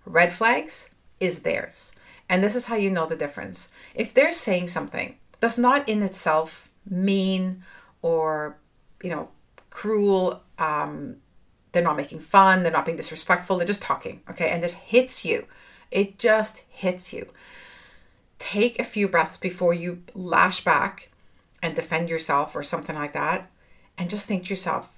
Red 0.05 0.33
flags 0.33 0.91
is 1.21 1.41
theirs. 1.41 1.93
And 2.29 2.43
this 2.43 2.57
is 2.57 2.67
how 2.67 2.77
you 2.77 2.91
know 2.91 3.07
the 3.07 3.17
difference. 3.17 3.71
If 3.95 4.15
they're 4.15 4.33
saying 4.33 4.69
something 4.69 5.17
that's 5.41 5.59
not 5.59 5.89
in 5.89 6.03
itself 6.03 6.69
mean 6.89 7.63
or, 8.05 8.59
you 9.03 9.11
know, 9.11 9.29
cruel, 9.71 10.43
um, 10.59 11.17
they're 11.73 11.83
not 11.83 11.97
making 11.97 12.19
fun, 12.19 12.63
they're 12.63 12.71
not 12.71 12.85
being 12.85 12.97
disrespectful, 12.97 13.57
they're 13.57 13.67
just 13.67 13.83
talking, 13.83 14.21
okay? 14.31 14.51
And 14.51 14.63
it 14.63 14.71
hits 14.71 15.25
you 15.25 15.47
it 15.95 16.19
just 16.19 16.65
hits 16.69 17.13
you. 17.13 17.29
Take 18.39 18.79
a 18.79 18.85
few 18.85 19.09
breaths 19.09 19.37
before 19.37 19.73
you 19.73 20.03
lash 20.15 20.65
back 20.65 21.09
and 21.63 21.75
defend 21.75 22.11
yourself 22.11 22.55
or 22.55 22.63
something 22.63 22.97
like 22.97 23.13
that. 23.13 23.51
And 23.97 24.11
just 24.11 24.27
think 24.27 24.45
to 24.45 24.51
yourself, 24.51 24.91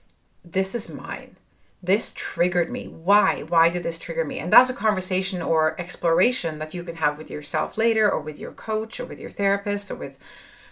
this 0.43 0.75
is 0.75 0.89
mine. 0.89 1.37
This 1.83 2.13
triggered 2.17 2.71
me. 2.71 2.89
Why? 2.89 3.43
Why 3.43 3.69
did 3.69 3.83
this 3.83 3.99
trigger 3.99 4.25
me? 4.25 4.39
And 4.39 4.51
that's 4.51 4.71
a 4.71 4.75
conversation 4.75 5.43
or 5.43 5.79
exploration 5.79 6.59
that 6.59 6.73
you 6.73 6.83
can 6.83 6.97
have 6.97 7.19
with 7.19 7.31
yourself 7.31 7.77
later 7.77 8.11
or 8.11 8.21
with 8.21 8.39
your 8.39 8.53
coach 8.53 8.99
or 8.99 9.05
with 9.05 9.21
your 9.21 9.31
therapist 9.31 9.91
or 9.91 9.97
with, 9.97 10.19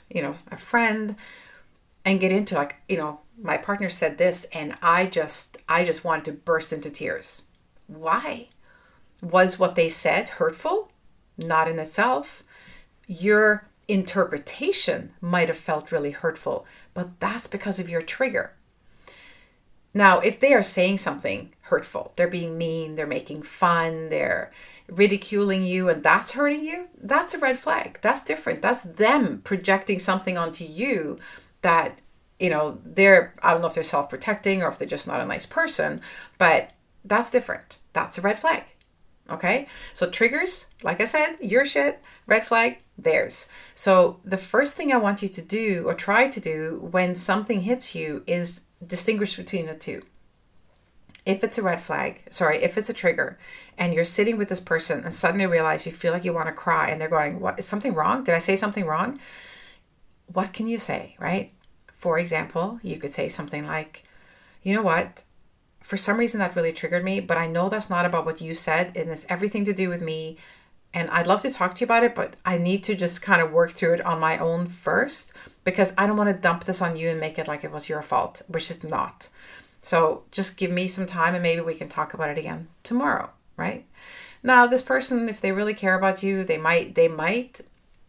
you 0.09 0.23
know, 0.23 0.37
a 0.51 0.57
friend 0.57 1.17
and 2.05 2.21
get 2.21 2.33
into 2.33 2.55
like, 2.55 2.77
you 2.89 2.97
know, 2.97 3.21
my 3.41 3.57
partner 3.57 3.89
said 3.89 4.19
this 4.19 4.47
and 4.53 4.77
I 4.83 5.07
just 5.07 5.59
I 5.69 5.85
just 5.85 6.05
wanted 6.05 6.25
to 6.27 6.33
burst 6.33 6.73
into 6.73 6.91
tears. 6.91 7.43
Why? 7.87 8.49
Was 9.23 9.59
what 9.59 9.75
they 9.75 9.89
said 9.89 10.29
hurtful? 10.29 10.91
Not 11.37 11.69
in 11.69 11.79
itself. 11.79 12.45
Your 13.07 13.67
interpretation 13.89 15.13
might 15.21 15.49
have 15.49 15.59
felt 15.59 15.93
really 15.93 16.13
hurtful, 16.13 16.67
but 16.95 17.21
that's 17.21 17.47
because 17.47 17.79
of 17.79 17.89
your 17.89 18.03
trigger. 18.03 18.53
Now, 19.97 20.19
if 20.19 20.41
they 20.41 20.53
are 20.55 20.63
saying 20.63 20.99
something 20.99 21.53
hurtful, 21.61 22.13
they're 22.17 22.27
being 22.27 22.59
mean, 22.59 22.97
they're 22.97 23.07
making 23.07 23.43
fun, 23.43 24.09
they're 24.09 24.51
ridiculing 24.89 25.63
you, 25.65 25.89
and 25.89 26.03
that's 26.03 26.33
hurting 26.33 26.65
you, 26.65 26.89
that's 27.01 27.33
a 27.33 27.39
red 27.39 27.59
flag. 27.59 27.99
That's 28.03 28.25
different. 28.25 28.61
That's 28.61 28.83
them 28.83 29.41
projecting 29.45 30.01
something 30.01 30.37
onto 30.37 30.65
you 30.65 31.19
that, 31.65 32.01
you 32.39 32.49
know, 32.49 32.79
they're, 32.85 33.35
I 33.43 33.53
don't 33.53 33.61
know 33.61 33.67
if 33.67 33.75
they're 33.75 33.83
self 33.83 34.09
protecting 34.09 34.63
or 34.63 34.69
if 34.69 34.79
they're 34.79 34.89
just 34.89 35.09
not 35.09 35.21
a 35.21 35.27
nice 35.27 35.47
person, 35.47 36.01
but 36.39 36.71
that's 37.05 37.31
different. 37.31 37.79
That's 37.93 38.17
a 38.17 38.21
red 38.21 38.39
flag. 38.39 38.65
Okay. 39.31 39.67
So 39.95 40.09
triggers, 40.09 40.67
like 40.83 41.01
I 41.01 41.07
said, 41.07 41.37
your 41.41 41.65
shit, 41.65 42.03
red 42.27 42.47
flag, 42.47 42.79
theirs. 42.99 43.49
So 43.75 44.21
the 44.25 44.37
first 44.37 44.75
thing 44.75 44.93
I 44.93 44.99
want 44.99 45.23
you 45.23 45.29
to 45.29 45.43
do 45.43 45.85
or 45.87 45.95
try 45.95 46.29
to 46.29 46.41
do 46.41 46.87
when 46.91 47.15
something 47.15 47.63
hits 47.63 47.95
you 47.95 48.23
is 48.27 48.63
distinguish 48.87 49.37
between 49.37 49.67
the 49.67 49.75
two. 49.75 50.03
If 51.25 51.43
it's 51.43 51.57
a 51.57 51.63
red 51.63 51.81
flag, 51.81 52.21
sorry, 52.31 52.63
if 52.63 52.77
it's 52.77 52.91
a 52.91 52.95
trigger 52.95 53.39
and 53.79 53.95
you're 53.95 54.05
sitting 54.05 54.37
with 54.37 54.51
this 54.51 54.61
person 54.61 55.03
and 55.05 55.15
suddenly 55.15 55.47
realize 55.47 55.87
you 55.87 55.93
feel 55.93 56.13
like 56.13 56.25
you 56.25 56.35
want 56.35 56.49
to 56.49 56.53
cry 56.53 56.91
and 56.91 57.01
they're 57.01 57.09
going, 57.09 57.41
What 57.41 57.59
is 57.59 57.67
something 57.67 57.95
wrong? 57.95 58.25
Did 58.25 58.35
I 58.35 58.39
say 58.39 58.57
something 58.57 58.85
wrong? 58.85 59.19
What 60.33 60.53
can 60.53 60.67
you 60.67 60.79
say, 60.79 61.17
right? 61.19 61.53
For 61.93 62.19
example, 62.19 62.81
you 62.83 62.99
could 62.99 63.13
say 63.13 63.29
something 63.29 63.67
like, 63.67 64.05
You 64.63 64.75
know 64.75 64.83
what? 64.83 65.25
for 65.85 65.99
some 65.99 66.17
reason 66.17 66.41
that 66.41 66.57
really 66.57 66.73
triggered 66.73 67.05
me, 67.05 67.21
but 67.21 67.37
I 67.37 67.47
know 67.47 67.69
that's 67.69 67.91
not 67.91 68.07
about 68.07 68.25
what 68.25 68.41
you 68.41 68.55
said 68.55 68.97
and 68.97 69.11
it's 69.11 69.27
everything 69.29 69.67
to 69.67 69.75
do 69.75 69.91
with 69.91 70.01
me. 70.01 70.39
And 70.95 71.11
I'd 71.11 71.27
love 71.27 71.43
to 71.43 71.51
talk 71.51 71.75
to 71.75 71.81
you 71.81 71.85
about 71.85 72.05
it, 72.05 72.15
but 72.15 72.37
I 72.45 72.57
need 72.57 72.83
to 72.85 72.95
just 72.95 73.21
kind 73.21 73.43
of 73.43 73.53
work 73.53 73.73
through 73.73 73.95
it 73.95 74.01
on 74.01 74.19
my 74.19 74.39
own 74.39 74.67
first 74.67 75.35
because 75.63 75.93
I 75.99 76.07
don't 76.07 76.17
want 76.17 76.31
to 76.31 76.41
dump 76.41 76.65
this 76.65 76.81
on 76.81 76.97
you 76.97 77.11
and 77.11 77.21
make 77.21 77.39
it 77.39 77.49
like 77.49 77.65
it 77.65 77.71
was 77.71 77.91
your 77.91 78.01
fault, 78.01 78.41
which 78.49 78.71
is 78.71 78.83
not. 78.83 79.29
So 79.83 80.23
just 80.31 80.57
give 80.57 80.71
me 80.71 80.89
some 80.89 81.05
time 81.05 81.35
and 81.35 81.43
maybe 81.43 81.61
we 81.61 81.75
can 81.75 81.91
talk 81.91 82.15
about 82.15 82.31
it 82.31 82.39
again 82.39 82.69
tomorrow, 82.83 83.29
right? 83.59 83.85
Now, 84.43 84.67
this 84.67 84.83
person, 84.83 85.29
if 85.29 85.43
they 85.43 85.53
really 85.53 85.75
care 85.75 85.95
about 85.95 86.23
you, 86.23 86.45
they 86.45 86.57
might, 86.57 86.95
they 86.95 87.09
might, 87.09 87.61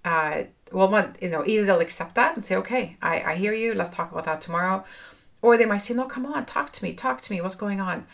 uh, 0.06 0.43
well, 0.71 1.13
you 1.21 1.30
know, 1.30 1.45
either 1.45 1.65
they'll 1.65 1.80
accept 1.80 2.15
that 2.15 2.36
and 2.36 2.45
say, 2.45 2.56
okay, 2.56 2.97
I, 3.01 3.21
I 3.21 3.36
hear 3.36 3.54
you, 3.54 3.73
let's 3.73 3.89
talk 3.89 4.12
about 4.12 4.25
that 4.25 4.41
tomorrow 4.41 4.84
or 5.45 5.58
they 5.58 5.65
might 5.65 5.78
say, 5.78 5.93
No, 5.93 6.06
come 6.06 6.25
on, 6.25 6.45
talk 6.45 6.71
to 6.73 6.84
me, 6.84 6.91
talk 6.91 7.21
to 7.21 7.32
me, 7.32 7.39
what's 7.39 7.54
going 7.54 7.80
on? 7.80 8.08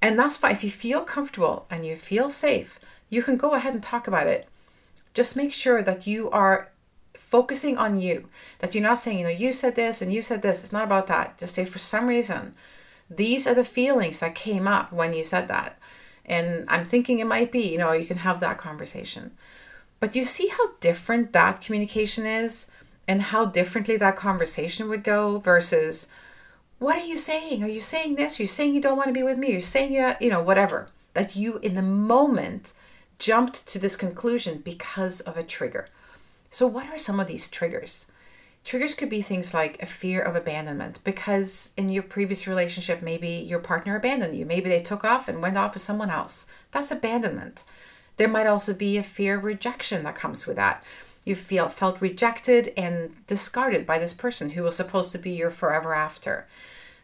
And 0.00 0.16
that's 0.16 0.36
fine. 0.36 0.52
If 0.52 0.62
you 0.62 0.70
feel 0.70 1.00
comfortable 1.02 1.66
and 1.68 1.84
you 1.84 1.96
feel 1.96 2.30
safe, 2.30 2.78
you 3.10 3.20
can 3.20 3.36
go 3.36 3.54
ahead 3.54 3.74
and 3.74 3.82
talk 3.82 4.06
about 4.06 4.28
it. 4.28 4.48
Just 5.12 5.34
make 5.34 5.52
sure 5.52 5.82
that 5.82 6.06
you 6.06 6.30
are 6.30 6.70
focusing 7.14 7.76
on 7.76 8.00
you, 8.00 8.28
that 8.60 8.74
you're 8.74 8.82
not 8.82 9.00
saying, 9.00 9.18
you 9.18 9.24
know, 9.24 9.30
you 9.30 9.52
said 9.52 9.74
this 9.74 10.00
and 10.00 10.12
you 10.12 10.22
said 10.22 10.42
this. 10.42 10.62
It's 10.62 10.72
not 10.72 10.84
about 10.84 11.08
that. 11.08 11.36
Just 11.38 11.54
say, 11.56 11.64
for 11.64 11.78
some 11.78 12.06
reason, 12.06 12.54
these 13.10 13.46
are 13.48 13.54
the 13.54 13.64
feelings 13.64 14.20
that 14.20 14.36
came 14.36 14.68
up 14.68 14.92
when 14.92 15.14
you 15.14 15.24
said 15.24 15.48
that. 15.48 15.78
And 16.24 16.64
I'm 16.68 16.84
thinking 16.84 17.18
it 17.18 17.26
might 17.26 17.50
be, 17.50 17.66
you 17.66 17.78
know, 17.78 17.90
you 17.90 18.06
can 18.06 18.18
have 18.18 18.38
that 18.40 18.58
conversation. 18.58 19.32
But 20.00 20.14
you 20.14 20.24
see 20.24 20.48
how 20.48 20.72
different 20.80 21.32
that 21.32 21.60
communication 21.60 22.26
is 22.26 22.66
and 23.08 23.22
how 23.22 23.46
differently 23.46 23.96
that 23.96 24.16
conversation 24.16 24.88
would 24.88 25.04
go 25.04 25.38
versus, 25.38 26.06
what 26.78 26.96
are 26.96 27.06
you 27.06 27.16
saying? 27.16 27.62
Are 27.62 27.68
you 27.68 27.80
saying 27.80 28.16
this? 28.16 28.38
Are 28.38 28.42
you 28.42 28.46
saying 28.48 28.74
you 28.74 28.80
don't 28.80 28.96
want 28.96 29.08
to 29.08 29.14
be 29.14 29.22
with 29.22 29.38
me? 29.38 29.52
You're 29.52 29.60
saying 29.60 29.92
you, 29.92 30.12
you 30.20 30.30
know, 30.30 30.42
whatever. 30.42 30.88
That 31.14 31.34
you 31.34 31.58
in 31.58 31.74
the 31.74 31.82
moment 31.82 32.74
jumped 33.18 33.66
to 33.68 33.78
this 33.78 33.96
conclusion 33.96 34.58
because 34.58 35.20
of 35.20 35.38
a 35.38 35.42
trigger. 35.42 35.88
So, 36.50 36.66
what 36.66 36.86
are 36.88 36.98
some 36.98 37.18
of 37.18 37.26
these 37.26 37.48
triggers? 37.48 38.06
Triggers 38.64 38.94
could 38.94 39.08
be 39.08 39.22
things 39.22 39.54
like 39.54 39.80
a 39.80 39.86
fear 39.86 40.20
of 40.20 40.34
abandonment 40.34 40.98
because 41.04 41.72
in 41.76 41.88
your 41.88 42.02
previous 42.02 42.46
relationship, 42.46 43.00
maybe 43.00 43.28
your 43.28 43.60
partner 43.60 43.96
abandoned 43.96 44.36
you. 44.36 44.44
Maybe 44.44 44.68
they 44.68 44.80
took 44.80 45.04
off 45.04 45.28
and 45.28 45.40
went 45.40 45.56
off 45.56 45.74
with 45.74 45.82
someone 45.82 46.10
else. 46.10 46.48
That's 46.72 46.90
abandonment. 46.90 47.62
There 48.16 48.28
might 48.28 48.46
also 48.46 48.72
be 48.72 48.96
a 48.96 49.02
fear 49.02 49.38
of 49.38 49.44
rejection 49.44 50.04
that 50.04 50.16
comes 50.16 50.46
with 50.46 50.56
that. 50.56 50.82
You 51.24 51.34
feel 51.34 51.68
felt 51.68 52.00
rejected 52.00 52.72
and 52.76 53.14
discarded 53.26 53.86
by 53.86 53.98
this 53.98 54.14
person 54.14 54.50
who 54.50 54.62
was 54.62 54.76
supposed 54.76 55.12
to 55.12 55.18
be 55.18 55.32
your 55.32 55.50
forever 55.50 55.94
after 55.94 56.46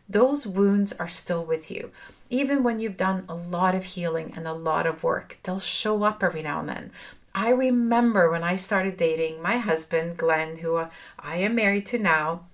those 0.08 0.46
wounds 0.46 0.92
are 0.92 1.08
still 1.08 1.44
with 1.44 1.70
you. 1.70 1.90
Even 2.30 2.62
when 2.62 2.80
you've 2.80 2.96
done 2.96 3.24
a 3.28 3.34
lot 3.34 3.74
of 3.74 3.84
healing 3.84 4.32
and 4.36 4.46
a 4.46 4.52
lot 4.52 4.86
of 4.86 5.02
work, 5.02 5.38
they'll 5.42 5.60
show 5.60 6.02
up 6.02 6.22
every 6.22 6.42
now 6.42 6.60
and 6.60 6.68
then. 6.68 6.90
I 7.34 7.50
remember 7.50 8.30
when 8.30 8.44
I 8.44 8.56
started 8.56 8.96
dating 8.96 9.40
my 9.40 9.56
husband, 9.56 10.18
Glenn, 10.18 10.58
who 10.58 10.76
I 11.18 11.36
am 11.36 11.54
married 11.54 11.86
to 11.86 11.98
now, 11.98 12.44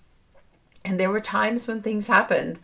and 0.85 0.99
there 0.99 1.11
were 1.11 1.21
times 1.21 1.67
when 1.67 1.83
things 1.83 2.07
happened 2.07 2.61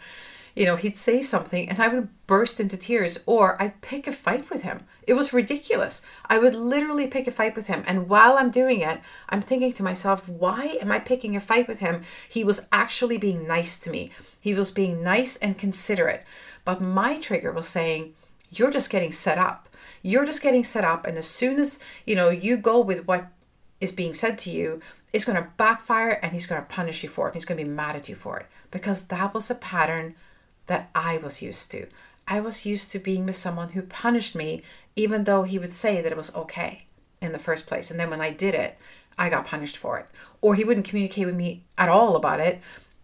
you 0.54 0.64
know, 0.64 0.76
he'd 0.76 0.96
say 0.96 1.20
something 1.20 1.68
and 1.68 1.80
I 1.80 1.88
would 1.88 2.08
burst 2.26 2.60
into 2.60 2.76
tears 2.76 3.18
or 3.26 3.60
I'd 3.60 3.80
pick 3.80 4.06
a 4.06 4.12
fight 4.12 4.50
with 4.50 4.62
him. 4.62 4.84
It 5.06 5.14
was 5.14 5.32
ridiculous. 5.32 6.00
I 6.26 6.38
would 6.38 6.54
literally 6.54 7.08
pick 7.08 7.26
a 7.26 7.32
fight 7.32 7.56
with 7.56 7.66
him. 7.66 7.82
And 7.86 8.08
while 8.08 8.38
I'm 8.38 8.50
doing 8.50 8.80
it, 8.80 9.00
I'm 9.28 9.40
thinking 9.40 9.72
to 9.74 9.82
myself, 9.82 10.28
why 10.28 10.78
am 10.80 10.92
I 10.92 11.00
picking 11.00 11.34
a 11.34 11.40
fight 11.40 11.66
with 11.66 11.80
him? 11.80 12.02
He 12.28 12.44
was 12.44 12.66
actually 12.70 13.18
being 13.18 13.46
nice 13.46 13.76
to 13.78 13.90
me, 13.90 14.10
he 14.40 14.54
was 14.54 14.70
being 14.70 15.02
nice 15.02 15.36
and 15.36 15.58
considerate. 15.58 16.24
But 16.64 16.80
my 16.80 17.18
trigger 17.18 17.52
was 17.52 17.68
saying, 17.68 18.14
you're 18.50 18.70
just 18.70 18.90
getting 18.90 19.12
set 19.12 19.38
up. 19.38 19.68
You're 20.02 20.24
just 20.24 20.42
getting 20.42 20.64
set 20.64 20.84
up. 20.84 21.06
And 21.06 21.18
as 21.18 21.26
soon 21.26 21.58
as, 21.58 21.78
you 22.06 22.14
know, 22.14 22.30
you 22.30 22.56
go 22.56 22.80
with 22.80 23.06
what 23.06 23.26
is 23.80 23.92
being 23.92 24.14
said 24.14 24.38
to 24.38 24.50
you, 24.50 24.80
it's 25.12 25.24
going 25.24 25.40
to 25.40 25.50
backfire 25.56 26.18
and 26.22 26.32
he's 26.32 26.46
going 26.46 26.60
to 26.60 26.68
punish 26.68 27.02
you 27.02 27.08
for 27.08 27.28
it. 27.28 27.34
He's 27.34 27.44
going 27.44 27.58
to 27.58 27.64
be 27.64 27.70
mad 27.70 27.96
at 27.96 28.08
you 28.08 28.14
for 28.14 28.38
it 28.38 28.46
because 28.70 29.06
that 29.06 29.34
was 29.34 29.50
a 29.50 29.54
pattern 29.54 30.14
that 30.66 30.90
I 30.94 31.18
was 31.18 31.42
used 31.42 31.70
to. 31.72 31.86
I 32.26 32.40
was 32.40 32.64
used 32.64 32.90
to 32.92 32.98
being 32.98 33.26
with 33.26 33.34
someone 33.36 33.70
who 33.70 33.82
punished 33.82 34.34
me, 34.34 34.62
even 34.96 35.24
though 35.24 35.42
he 35.42 35.58
would 35.58 35.72
say 35.72 36.00
that 36.00 36.12
it 36.12 36.16
was 36.16 36.34
okay 36.34 36.86
in 37.20 37.32
the 37.32 37.38
first 37.38 37.66
place. 37.66 37.90
And 37.90 38.00
then 38.00 38.10
when 38.10 38.20
I 38.20 38.30
did 38.30 38.54
it, 38.54 38.78
I 39.18 39.28
got 39.28 39.46
punished 39.46 39.76
for 39.76 39.98
it. 39.98 40.06
Or 40.40 40.54
he 40.54 40.64
wouldn't 40.64 40.88
communicate 40.88 41.26
with 41.26 41.36
me 41.36 41.64
at 41.76 41.88
all 41.88 42.16
about 42.16 42.40
it. 42.40 42.60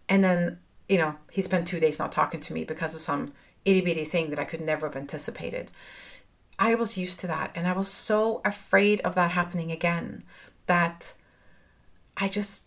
And 0.09 0.23
then, 0.23 0.59
you 0.89 0.97
know, 0.97 1.15
he 1.31 1.41
spent 1.41 1.67
two 1.67 1.79
days 1.79 1.99
not 1.99 2.11
talking 2.11 2.39
to 2.41 2.53
me 2.53 2.63
because 2.63 2.95
of 2.95 3.01
some 3.01 3.33
itty 3.63 3.81
bitty 3.81 4.05
thing 4.05 4.29
that 4.31 4.39
I 4.39 4.45
could 4.45 4.61
never 4.61 4.87
have 4.87 4.95
anticipated. 4.95 5.71
I 6.57 6.75
was 6.75 6.97
used 6.97 7.19
to 7.21 7.27
that. 7.27 7.51
And 7.55 7.67
I 7.67 7.73
was 7.73 7.87
so 7.87 8.41
afraid 8.43 9.01
of 9.01 9.15
that 9.15 9.31
happening 9.31 9.71
again 9.71 10.23
that 10.65 11.13
I 12.17 12.27
just, 12.27 12.63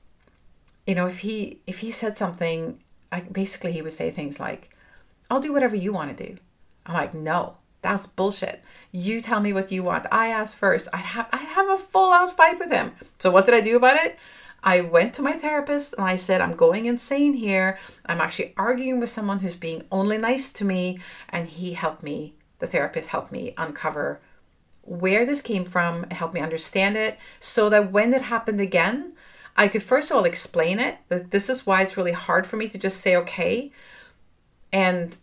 you 0.87 0.95
know, 0.95 1.07
if 1.07 1.21
he 1.21 1.61
if 1.67 1.81
he 1.81 1.91
said 1.91 2.19
something, 2.19 2.81
I 3.13 3.21
basically 3.21 3.73
he 3.73 3.83
would 3.83 3.93
say 3.93 4.11
things 4.11 4.41
like, 4.41 4.74
I'll 5.31 5.41
do 5.41 5.53
whatever 5.53 5.77
you 5.77 5.93
want 5.93 6.17
to 6.17 6.27
do. 6.27 6.37
I'm 6.87 6.95
like, 6.95 7.15
no, 7.15 7.57
that's 7.83 8.07
bullshit. 8.07 8.63
You 8.93 9.21
tell 9.21 9.41
me 9.41 9.53
what 9.53 9.73
you 9.73 9.83
want. 9.83 10.07
I 10.13 10.29
asked 10.29 10.57
first. 10.57 10.89
I'd 10.93 11.01
have 11.01 11.29
I'd 11.33 11.49
have 11.49 11.69
a 11.69 11.79
full 11.79 12.13
out 12.13 12.37
fight 12.37 12.59
with 12.59 12.71
him. 12.71 12.93
So 13.19 13.31
what 13.31 13.47
did 13.47 13.55
I 13.55 13.61
do 13.61 13.77
about 13.77 13.97
it? 13.97 14.19
I 14.63 14.81
went 14.81 15.13
to 15.15 15.23
my 15.23 15.33
therapist 15.33 15.93
and 15.93 16.07
I 16.07 16.17
said, 16.17 16.41
I'm 16.41 16.57
going 16.57 16.87
insane 16.87 17.35
here. 17.35 17.79
I'm 18.07 18.21
actually 18.21 18.55
arguing 18.57 18.99
with 18.99 19.11
someone 19.11 19.41
who's 19.41 19.55
being 19.55 19.85
only 19.93 20.17
nice 20.17 20.49
to 20.55 20.65
me. 20.65 21.01
And 21.29 21.47
he 21.47 21.75
helped 21.75 22.03
me, 22.03 22.35
the 22.61 22.67
therapist 22.67 23.09
helped 23.09 23.31
me 23.31 23.53
uncover 23.59 24.21
where 24.81 25.27
this 25.27 25.43
came 25.43 25.65
from, 25.65 26.05
helped 26.11 26.35
me 26.35 26.41
understand 26.41 26.97
it, 26.97 27.19
so 27.41 27.69
that 27.71 27.91
when 27.91 28.13
it 28.13 28.23
happened 28.23 28.61
again, 28.61 29.13
I 29.57 29.69
could 29.69 29.83
first 29.83 30.11
of 30.11 30.17
all 30.17 30.25
explain 30.25 30.79
it. 30.79 30.97
That 31.09 31.31
this 31.31 31.51
is 31.51 31.67
why 31.67 31.83
it's 31.83 31.97
really 31.97 32.13
hard 32.13 32.47
for 32.47 32.57
me 32.57 32.69
to 32.69 32.79
just 32.79 33.01
say, 33.01 33.17
okay, 33.17 33.71
and 34.75 35.17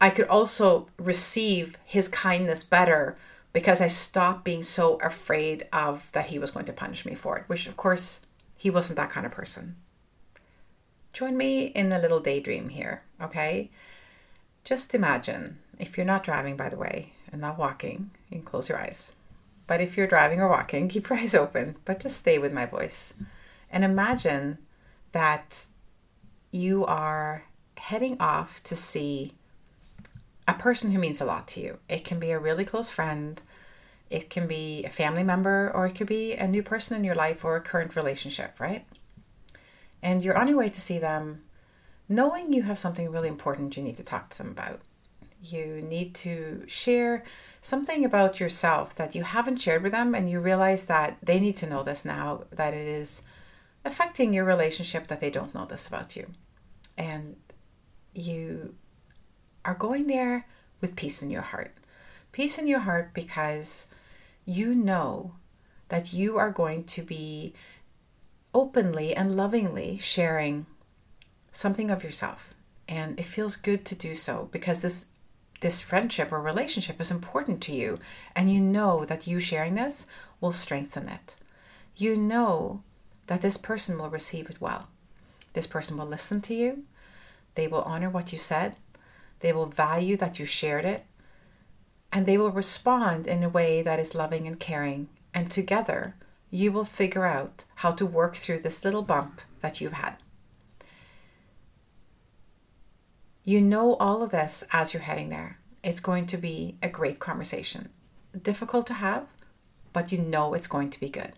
I 0.00 0.10
could 0.10 0.26
also 0.26 0.88
receive 0.98 1.78
his 1.84 2.08
kindness 2.08 2.64
better 2.64 3.16
because 3.52 3.80
I 3.80 3.86
stopped 3.86 4.42
being 4.42 4.64
so 4.64 4.96
afraid 4.96 5.68
of 5.72 6.10
that 6.10 6.26
he 6.26 6.40
was 6.40 6.50
going 6.50 6.66
to 6.66 6.72
punish 6.72 7.06
me 7.06 7.14
for 7.14 7.38
it, 7.38 7.44
which 7.46 7.68
of 7.68 7.76
course 7.76 8.22
he 8.56 8.70
wasn't 8.70 8.96
that 8.96 9.10
kind 9.10 9.24
of 9.24 9.30
person. 9.30 9.76
Join 11.12 11.36
me 11.36 11.66
in 11.66 11.90
the 11.90 11.98
little 12.00 12.18
daydream 12.18 12.70
here, 12.70 13.04
okay? 13.22 13.70
Just 14.64 14.96
imagine, 14.96 15.58
if 15.78 15.96
you're 15.96 16.04
not 16.04 16.24
driving, 16.24 16.56
by 16.56 16.68
the 16.68 16.76
way, 16.76 17.12
and 17.30 17.40
not 17.40 17.56
walking, 17.56 18.10
you 18.30 18.38
can 18.38 18.44
close 18.44 18.68
your 18.68 18.78
eyes. 18.78 19.12
But 19.68 19.80
if 19.80 19.96
you're 19.96 20.08
driving 20.08 20.40
or 20.40 20.48
walking, 20.48 20.88
keep 20.90 21.08
your 21.08 21.20
eyes 21.20 21.36
open, 21.36 21.76
but 21.84 22.00
just 22.00 22.16
stay 22.16 22.38
with 22.38 22.52
my 22.52 22.66
voice. 22.66 23.14
And 23.70 23.84
imagine 23.84 24.58
that 25.12 25.66
you 26.50 26.84
are 26.86 27.44
heading 27.84 28.16
off 28.18 28.62
to 28.62 28.74
see 28.74 29.34
a 30.48 30.54
person 30.54 30.90
who 30.90 30.98
means 30.98 31.20
a 31.20 31.24
lot 31.24 31.46
to 31.46 31.60
you. 31.60 31.78
It 31.86 32.02
can 32.02 32.18
be 32.18 32.30
a 32.30 32.38
really 32.38 32.64
close 32.64 32.88
friend, 32.88 33.40
it 34.08 34.30
can 34.30 34.46
be 34.46 34.84
a 34.84 34.88
family 34.88 35.22
member, 35.22 35.70
or 35.74 35.86
it 35.86 35.94
could 35.94 36.06
be 36.06 36.32
a 36.32 36.48
new 36.48 36.62
person 36.62 36.96
in 36.96 37.04
your 37.04 37.14
life 37.14 37.44
or 37.44 37.56
a 37.56 37.60
current 37.60 37.94
relationship, 37.94 38.58
right? 38.58 38.86
And 40.02 40.22
you're 40.22 40.38
on 40.38 40.48
your 40.48 40.56
way 40.56 40.70
to 40.70 40.80
see 40.80 40.98
them 40.98 41.42
knowing 42.08 42.54
you 42.54 42.62
have 42.62 42.78
something 42.78 43.10
really 43.10 43.28
important 43.28 43.76
you 43.76 43.82
need 43.82 43.98
to 43.98 44.02
talk 44.02 44.30
to 44.30 44.38
them 44.38 44.50
about. 44.50 44.80
You 45.42 45.82
need 45.82 46.14
to 46.16 46.64
share 46.66 47.22
something 47.60 48.02
about 48.02 48.40
yourself 48.40 48.94
that 48.94 49.14
you 49.14 49.24
haven't 49.24 49.60
shared 49.60 49.82
with 49.82 49.92
them, 49.92 50.14
and 50.14 50.30
you 50.30 50.40
realize 50.40 50.86
that 50.86 51.18
they 51.22 51.38
need 51.38 51.58
to 51.58 51.68
know 51.68 51.82
this 51.82 52.02
now, 52.02 52.44
that 52.50 52.72
it 52.72 52.86
is 52.86 53.20
affecting 53.84 54.32
your 54.32 54.46
relationship, 54.46 55.06
that 55.08 55.20
they 55.20 55.30
don't 55.30 55.54
know 55.54 55.66
this 55.66 55.86
about 55.86 56.16
you. 56.16 56.26
And 56.96 57.36
you 58.14 58.74
are 59.64 59.74
going 59.74 60.06
there 60.06 60.46
with 60.80 60.96
peace 60.96 61.22
in 61.22 61.30
your 61.30 61.42
heart. 61.42 61.74
Peace 62.32 62.58
in 62.58 62.66
your 62.66 62.80
heart 62.80 63.14
because 63.14 63.86
you 64.44 64.74
know 64.74 65.32
that 65.88 66.12
you 66.12 66.36
are 66.36 66.50
going 66.50 66.84
to 66.84 67.02
be 67.02 67.54
openly 68.52 69.14
and 69.14 69.36
lovingly 69.36 69.98
sharing 69.98 70.66
something 71.50 71.90
of 71.90 72.04
yourself. 72.04 72.54
And 72.88 73.18
it 73.18 73.24
feels 73.24 73.56
good 73.56 73.84
to 73.86 73.94
do 73.94 74.14
so 74.14 74.48
because 74.52 74.82
this 74.82 75.06
this 75.60 75.80
friendship 75.80 76.30
or 76.30 76.42
relationship 76.42 77.00
is 77.00 77.10
important 77.10 77.62
to 77.62 77.74
you 77.74 77.98
and 78.36 78.52
you 78.52 78.60
know 78.60 79.06
that 79.06 79.26
you 79.26 79.40
sharing 79.40 79.76
this 79.76 80.06
will 80.40 80.52
strengthen 80.52 81.08
it. 81.08 81.36
You 81.96 82.16
know 82.16 82.82
that 83.28 83.40
this 83.40 83.56
person 83.56 83.96
will 83.96 84.10
receive 84.10 84.50
it 84.50 84.60
well. 84.60 84.88
This 85.54 85.66
person 85.66 85.96
will 85.96 86.06
listen 86.06 86.42
to 86.42 86.54
you. 86.54 86.84
They 87.54 87.68
will 87.68 87.82
honor 87.82 88.10
what 88.10 88.32
you 88.32 88.38
said. 88.38 88.76
They 89.40 89.52
will 89.52 89.66
value 89.66 90.16
that 90.16 90.38
you 90.38 90.44
shared 90.44 90.84
it. 90.84 91.04
And 92.12 92.26
they 92.26 92.38
will 92.38 92.50
respond 92.50 93.26
in 93.26 93.42
a 93.42 93.48
way 93.48 93.82
that 93.82 93.98
is 93.98 94.14
loving 94.14 94.46
and 94.46 94.58
caring. 94.58 95.08
And 95.32 95.50
together, 95.50 96.14
you 96.50 96.70
will 96.70 96.84
figure 96.84 97.26
out 97.26 97.64
how 97.76 97.90
to 97.92 98.06
work 98.06 98.36
through 98.36 98.60
this 98.60 98.84
little 98.84 99.02
bump 99.02 99.40
that 99.60 99.80
you've 99.80 99.94
had. 99.94 100.16
You 103.44 103.60
know 103.60 103.94
all 103.96 104.22
of 104.22 104.30
this 104.30 104.64
as 104.72 104.94
you're 104.94 105.02
heading 105.02 105.28
there. 105.28 105.58
It's 105.82 106.00
going 106.00 106.26
to 106.28 106.38
be 106.38 106.78
a 106.82 106.88
great 106.88 107.18
conversation. 107.18 107.90
Difficult 108.40 108.86
to 108.86 108.94
have, 108.94 109.26
but 109.92 110.12
you 110.12 110.18
know 110.18 110.54
it's 110.54 110.66
going 110.66 110.90
to 110.90 111.00
be 111.00 111.08
good. 111.08 111.32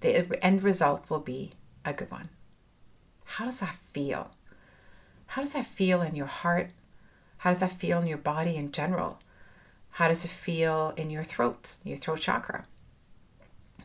The 0.00 0.42
end 0.44 0.62
result 0.62 1.10
will 1.10 1.20
be 1.20 1.52
a 1.84 1.92
good 1.92 2.10
one. 2.10 2.30
How 3.24 3.44
does 3.44 3.60
that 3.60 3.76
feel? 3.92 4.30
How 5.32 5.40
does 5.40 5.54
that 5.54 5.64
feel 5.64 6.02
in 6.02 6.14
your 6.14 6.26
heart? 6.26 6.72
How 7.38 7.48
does 7.48 7.60
that 7.60 7.72
feel 7.72 8.00
in 8.00 8.06
your 8.06 8.18
body 8.18 8.54
in 8.56 8.70
general? 8.70 9.18
How 9.92 10.08
does 10.08 10.26
it 10.26 10.30
feel 10.30 10.92
in 10.98 11.08
your 11.08 11.24
throat, 11.24 11.76
your 11.84 11.96
throat 11.96 12.20
chakra? 12.20 12.66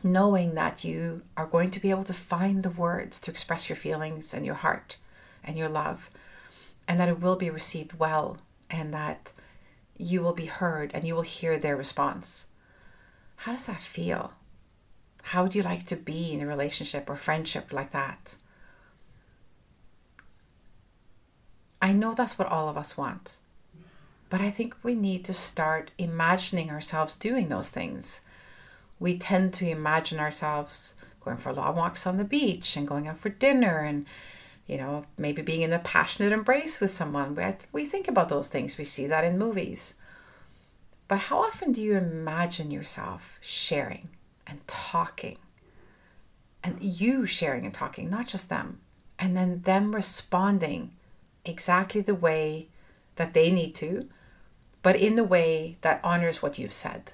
Knowing 0.02 0.56
that 0.56 0.84
you 0.84 1.22
are 1.38 1.46
going 1.46 1.70
to 1.70 1.80
be 1.80 1.88
able 1.88 2.04
to 2.04 2.12
find 2.12 2.62
the 2.62 2.68
words 2.68 3.18
to 3.20 3.30
express 3.30 3.70
your 3.70 3.76
feelings 3.76 4.34
and 4.34 4.44
your 4.44 4.56
heart 4.56 4.98
and 5.42 5.56
your 5.56 5.70
love 5.70 6.10
and 6.86 7.00
that 7.00 7.08
it 7.08 7.18
will 7.18 7.36
be 7.36 7.48
received 7.48 7.98
well 7.98 8.36
and 8.68 8.92
that 8.92 9.32
you 9.96 10.20
will 10.20 10.34
be 10.34 10.44
heard 10.44 10.90
and 10.92 11.06
you 11.06 11.14
will 11.14 11.22
hear 11.22 11.58
their 11.58 11.78
response. 11.78 12.48
How 13.36 13.52
does 13.52 13.64
that 13.64 13.80
feel? 13.80 14.34
How 15.22 15.44
would 15.44 15.54
you 15.54 15.62
like 15.62 15.86
to 15.86 15.96
be 15.96 16.34
in 16.34 16.42
a 16.42 16.46
relationship 16.46 17.08
or 17.08 17.16
friendship 17.16 17.72
like 17.72 17.92
that? 17.92 18.36
I 21.80 21.92
know 21.92 22.14
that's 22.14 22.38
what 22.38 22.48
all 22.48 22.68
of 22.68 22.76
us 22.76 22.96
want, 22.96 23.38
but 24.30 24.40
I 24.40 24.50
think 24.50 24.74
we 24.82 24.94
need 24.94 25.24
to 25.26 25.34
start 25.34 25.90
imagining 25.98 26.70
ourselves 26.70 27.14
doing 27.16 27.48
those 27.48 27.70
things. 27.70 28.20
We 28.98 29.16
tend 29.16 29.54
to 29.54 29.68
imagine 29.68 30.18
ourselves 30.18 30.94
going 31.24 31.36
for 31.36 31.52
long 31.52 31.76
walks 31.76 32.06
on 32.06 32.16
the 32.16 32.24
beach 32.24 32.76
and 32.76 32.88
going 32.88 33.06
out 33.06 33.18
for 33.18 33.28
dinner 33.28 33.80
and 33.80 34.06
you 34.68 34.76
know, 34.76 35.06
maybe 35.16 35.40
being 35.40 35.62
in 35.62 35.72
a 35.72 35.78
passionate 35.78 36.30
embrace 36.30 36.78
with 36.78 36.90
someone. 36.90 37.34
We, 37.34 37.42
we 37.72 37.84
think 37.86 38.06
about 38.06 38.28
those 38.28 38.48
things, 38.48 38.78
we 38.78 38.84
see 38.84 39.06
that 39.06 39.24
in 39.24 39.38
movies. 39.38 39.94
But 41.08 41.18
how 41.20 41.38
often 41.38 41.72
do 41.72 41.80
you 41.80 41.96
imagine 41.96 42.70
yourself 42.70 43.38
sharing 43.40 44.10
and 44.46 44.64
talking? 44.66 45.38
And 46.62 46.82
you 46.82 47.24
sharing 47.24 47.64
and 47.64 47.72
talking, 47.72 48.10
not 48.10 48.26
just 48.26 48.50
them. 48.50 48.80
And 49.18 49.34
then 49.34 49.62
them 49.62 49.94
responding 49.94 50.90
exactly 51.48 52.00
the 52.00 52.14
way 52.14 52.68
that 53.16 53.34
they 53.34 53.50
need 53.50 53.74
to, 53.76 54.08
but 54.82 54.96
in 54.96 55.16
the 55.16 55.24
way 55.24 55.76
that 55.80 56.00
honors 56.04 56.42
what 56.42 56.58
you've 56.58 56.72
said. 56.72 57.12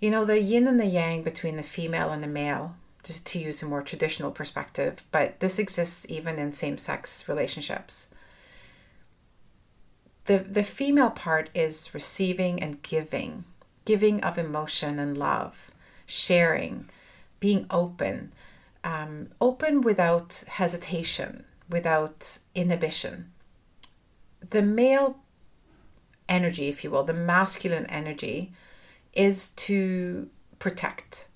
You 0.00 0.10
know, 0.10 0.24
the 0.24 0.40
yin 0.40 0.66
and 0.66 0.78
the 0.78 0.86
yang 0.86 1.22
between 1.22 1.56
the 1.56 1.62
female 1.62 2.10
and 2.10 2.22
the 2.22 2.28
male 2.28 2.76
just 3.02 3.24
to 3.26 3.38
use 3.38 3.62
a 3.62 3.66
more 3.66 3.82
traditional 3.82 4.30
perspective, 4.30 5.02
but 5.10 5.40
this 5.40 5.58
exists 5.58 6.04
even 6.08 6.38
in 6.38 6.52
same 6.52 6.76
sex 6.76 7.26
relationships. 7.28 8.10
The, 10.26 10.38
the 10.40 10.62
female 10.62 11.10
part 11.10 11.48
is 11.54 11.94
receiving 11.94 12.62
and 12.62 12.82
giving, 12.82 13.44
giving 13.86 14.22
of 14.22 14.36
emotion 14.36 14.98
and 14.98 15.16
love, 15.16 15.70
sharing, 16.04 16.90
being 17.40 17.66
open, 17.70 18.32
um, 18.84 19.28
open 19.40 19.80
without 19.80 20.44
hesitation, 20.46 21.44
without 21.68 22.38
inhibition. 22.54 23.32
The 24.50 24.62
male 24.62 25.18
energy, 26.28 26.68
if 26.68 26.84
you 26.84 26.90
will, 26.90 27.04
the 27.04 27.14
masculine 27.14 27.86
energy, 27.86 28.52
is 29.12 29.50
to 29.50 30.28
protect, 30.58 31.28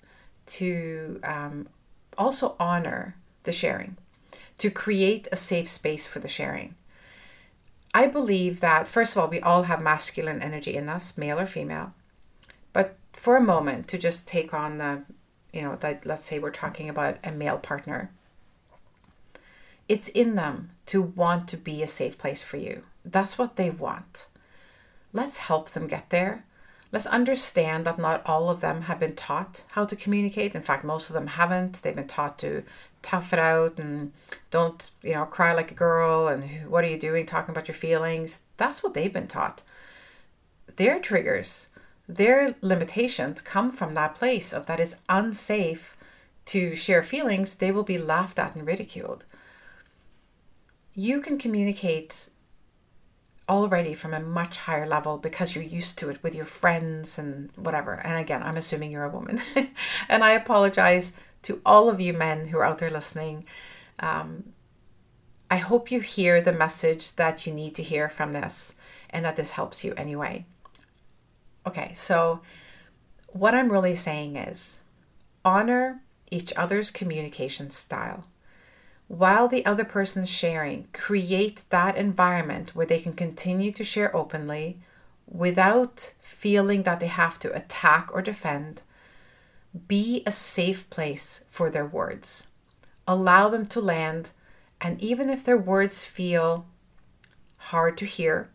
to 0.45 1.19
um, 1.23 1.67
also 2.17 2.55
honor 2.59 3.15
the 3.43 3.51
sharing, 3.51 3.97
to 4.57 4.69
create 4.69 5.27
a 5.31 5.35
safe 5.35 5.67
space 5.67 6.07
for 6.07 6.19
the 6.19 6.27
sharing. 6.27 6.75
I 7.93 8.07
believe 8.07 8.59
that, 8.61 8.87
first 8.87 9.15
of 9.15 9.21
all, 9.21 9.27
we 9.27 9.39
all 9.39 9.63
have 9.63 9.81
masculine 9.81 10.41
energy 10.41 10.75
in 10.75 10.89
us, 10.89 11.17
male 11.17 11.39
or 11.39 11.45
female. 11.45 11.93
But 12.71 12.97
for 13.13 13.35
a 13.35 13.41
moment, 13.41 13.87
to 13.89 13.97
just 13.97 14.27
take 14.27 14.53
on 14.53 14.79
the, 14.79 15.03
you 15.51 15.61
know, 15.61 15.75
that 15.77 16.05
let's 16.05 16.23
say 16.23 16.39
we're 16.39 16.51
talking 16.51 16.89
about 16.89 17.17
a 17.23 17.31
male 17.31 17.59
partner, 17.59 18.11
it's 19.87 20.07
in 20.09 20.35
them 20.35 20.71
to 20.87 21.01
want 21.01 21.47
to 21.49 21.57
be 21.57 21.83
a 21.83 21.87
safe 21.87 22.17
place 22.17 22.41
for 22.41 22.57
you. 22.57 22.83
That's 23.05 23.37
what 23.37 23.55
they 23.55 23.69
want. 23.69 24.27
Let's 25.11 25.37
help 25.37 25.71
them 25.71 25.87
get 25.87 26.09
there 26.09 26.45
Let's 26.93 27.07
understand 27.07 27.85
that 27.85 27.97
not 27.97 28.21
all 28.27 28.51
of 28.51 28.61
them 28.61 28.83
have 28.83 28.99
been 28.99 29.15
taught 29.15 29.65
how 29.71 29.83
to 29.83 29.95
communicate. 29.95 30.53
In 30.53 30.61
fact, 30.61 30.83
most 30.83 31.09
of 31.09 31.15
them 31.15 31.25
haven't. 31.25 31.81
They've 31.81 31.95
been 31.95 32.07
taught 32.07 32.37
to 32.39 32.63
tough 33.01 33.33
it 33.33 33.39
out 33.39 33.79
and 33.79 34.11
don't, 34.51 34.91
you 35.01 35.13
know, 35.13 35.25
cry 35.25 35.53
like 35.53 35.71
a 35.71 35.73
girl 35.75 36.27
and 36.27 36.69
what 36.69 36.83
are 36.83 36.87
you 36.87 36.99
doing 36.99 37.25
talking 37.25 37.49
about 37.49 37.67
your 37.67 37.73
feelings. 37.73 38.41
That's 38.57 38.83
what 38.83 38.93
they've 38.93 39.11
been 39.11 39.27
taught. 39.27 39.63
Their 40.75 40.99
triggers, 40.99 41.67
their 42.07 42.53
limitations 42.61 43.41
come 43.41 43.71
from 43.71 43.93
that 43.93 44.13
place 44.13 44.53
of 44.53 44.67
that 44.67 44.79
is 44.79 44.95
unsafe 45.09 45.97
to 46.45 46.75
share 46.75 47.01
feelings, 47.01 47.55
they 47.55 47.71
will 47.71 47.83
be 47.83 47.97
laughed 47.97 48.37
at 48.37 48.55
and 48.55 48.67
ridiculed. 48.67 49.25
You 50.95 51.21
can 51.21 51.37
communicate 51.37 52.29
already 53.49 53.93
from 53.93 54.13
a 54.13 54.19
much 54.19 54.57
higher 54.57 54.87
level 54.87 55.17
because 55.17 55.53
you're 55.53 55.63
used 55.63 55.97
to 55.99 56.09
it 56.09 56.21
with 56.23 56.35
your 56.35 56.45
friends 56.45 57.19
and 57.19 57.49
whatever. 57.55 57.93
And 57.93 58.17
again, 58.17 58.41
I'm 58.43 58.57
assuming 58.57 58.91
you're 58.91 59.03
a 59.03 59.09
woman. 59.09 59.41
and 60.09 60.23
I 60.23 60.31
apologize 60.31 61.13
to 61.43 61.61
all 61.65 61.89
of 61.89 61.99
you 61.99 62.13
men 62.13 62.47
who 62.47 62.57
are 62.57 62.65
out 62.65 62.77
there 62.77 62.89
listening. 62.89 63.45
Um, 63.99 64.53
I 65.51 65.57
hope 65.57 65.91
you 65.91 65.99
hear 65.99 66.41
the 66.41 66.53
message 66.53 67.15
that 67.15 67.45
you 67.45 67.53
need 67.53 67.75
to 67.75 67.83
hear 67.83 68.09
from 68.09 68.31
this 68.31 68.75
and 69.09 69.25
that 69.25 69.35
this 69.35 69.51
helps 69.51 69.83
you 69.83 69.93
anyway. 69.95 70.45
Okay, 71.67 71.91
so 71.93 72.41
what 73.27 73.53
I'm 73.53 73.71
really 73.71 73.95
saying 73.95 74.35
is 74.35 74.81
honor 75.45 76.01
each 76.31 76.53
other's 76.55 76.91
communication 76.91 77.69
style 77.69 78.25
while 79.13 79.47
the 79.47 79.63
other 79.63 79.85
person's 79.85 80.29
sharing, 80.29 80.87
create 80.91 81.63
that 81.69 81.95
environment 81.95 82.75
where 82.75 82.87
they 82.87 82.99
can 82.99 83.13
continue 83.13 83.71
to 83.71 83.83
share 83.83 84.15
openly 84.15 84.79
without 85.27 86.13
feeling 86.19 86.81
that 86.81 86.99
they 86.99 87.07
have 87.07 87.37
to 87.37 87.55
attack 87.55 88.09
or 88.11 88.23
defend. 88.23 88.81
Be 89.87 90.23
a 90.25 90.31
safe 90.31 90.89
place 90.89 91.43
for 91.47 91.69
their 91.69 91.85
words. 91.85 92.47
Allow 93.07 93.49
them 93.49 93.67
to 93.67 93.79
land, 93.79 94.31
and 94.81 94.99
even 94.99 95.29
if 95.29 95.43
their 95.43 95.57
words 95.57 96.01
feel 96.01 96.65
hard 97.57 97.99
to 97.99 98.05
hear, 98.05 98.49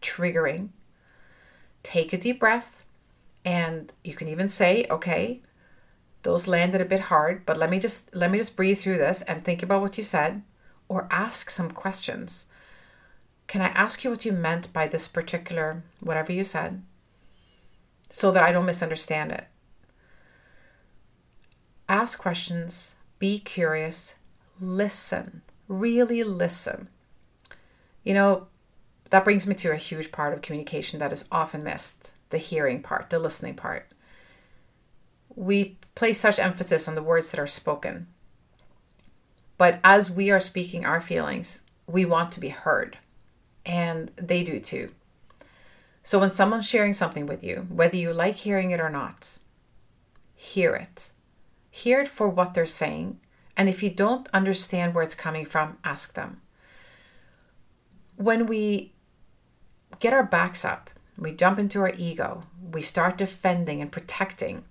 triggering, 0.00 0.68
take 1.82 2.12
a 2.12 2.18
deep 2.18 2.38
breath, 2.38 2.84
and 3.44 3.92
you 4.04 4.14
can 4.14 4.28
even 4.28 4.48
say, 4.48 4.86
okay, 4.88 5.42
those 6.26 6.48
landed 6.48 6.80
a 6.80 6.84
bit 6.84 7.02
hard, 7.02 7.46
but 7.46 7.56
let 7.56 7.70
me 7.70 7.78
just 7.78 8.12
let 8.12 8.32
me 8.32 8.38
just 8.38 8.56
breathe 8.56 8.78
through 8.78 8.98
this 8.98 9.22
and 9.22 9.44
think 9.44 9.62
about 9.62 9.80
what 9.80 9.96
you 9.96 10.02
said 10.02 10.42
or 10.88 11.06
ask 11.08 11.50
some 11.50 11.70
questions. 11.70 12.46
Can 13.46 13.62
I 13.62 13.68
ask 13.68 14.02
you 14.02 14.10
what 14.10 14.24
you 14.24 14.32
meant 14.32 14.72
by 14.72 14.88
this 14.88 15.06
particular 15.06 15.84
whatever 16.00 16.32
you 16.32 16.42
said 16.42 16.82
so 18.10 18.32
that 18.32 18.42
I 18.42 18.50
don't 18.50 18.66
misunderstand 18.66 19.30
it? 19.30 19.46
Ask 21.88 22.18
questions, 22.18 22.96
be 23.20 23.38
curious, 23.38 24.16
listen, 24.60 25.42
really 25.68 26.24
listen. 26.24 26.88
You 28.02 28.14
know, 28.14 28.48
that 29.10 29.22
brings 29.22 29.46
me 29.46 29.54
to 29.54 29.70
a 29.70 29.76
huge 29.76 30.10
part 30.10 30.34
of 30.34 30.42
communication 30.42 30.98
that 30.98 31.12
is 31.12 31.24
often 31.30 31.62
missed 31.62 32.16
the 32.30 32.38
hearing 32.38 32.82
part, 32.82 33.10
the 33.10 33.20
listening 33.20 33.54
part. 33.54 33.86
We 35.36 35.76
place 35.96 36.20
such 36.20 36.38
emphasis 36.38 36.86
on 36.86 36.94
the 36.94 37.02
words 37.02 37.32
that 37.32 37.40
are 37.40 37.46
spoken. 37.48 38.06
But 39.58 39.80
as 39.82 40.10
we 40.10 40.30
are 40.30 40.38
speaking 40.38 40.84
our 40.84 41.00
feelings, 41.00 41.62
we 41.88 42.04
want 42.04 42.30
to 42.32 42.40
be 42.40 42.50
heard, 42.50 42.98
and 43.64 44.12
they 44.16 44.44
do 44.44 44.60
too. 44.60 44.90
So 46.04 46.20
when 46.20 46.30
someone's 46.30 46.68
sharing 46.68 46.92
something 46.92 47.26
with 47.26 47.42
you, 47.42 47.66
whether 47.68 47.96
you 47.96 48.12
like 48.12 48.36
hearing 48.36 48.70
it 48.70 48.78
or 48.78 48.90
not, 48.90 49.38
hear 50.36 50.74
it. 50.74 51.10
Hear 51.70 52.02
it 52.02 52.08
for 52.08 52.28
what 52.28 52.54
they're 52.54 52.66
saying. 52.66 53.18
And 53.56 53.68
if 53.68 53.82
you 53.82 53.90
don't 53.90 54.28
understand 54.32 54.94
where 54.94 55.02
it's 55.02 55.14
coming 55.14 55.46
from, 55.46 55.78
ask 55.82 56.14
them. 56.14 56.42
When 58.16 58.46
we 58.46 58.92
get 59.98 60.12
our 60.12 60.22
backs 60.22 60.64
up, 60.64 60.90
we 61.18 61.32
jump 61.32 61.58
into 61.58 61.80
our 61.80 61.92
ego, 61.96 62.42
we 62.70 62.82
start 62.82 63.16
defending 63.16 63.80
and 63.80 63.90
protecting, 63.90 64.64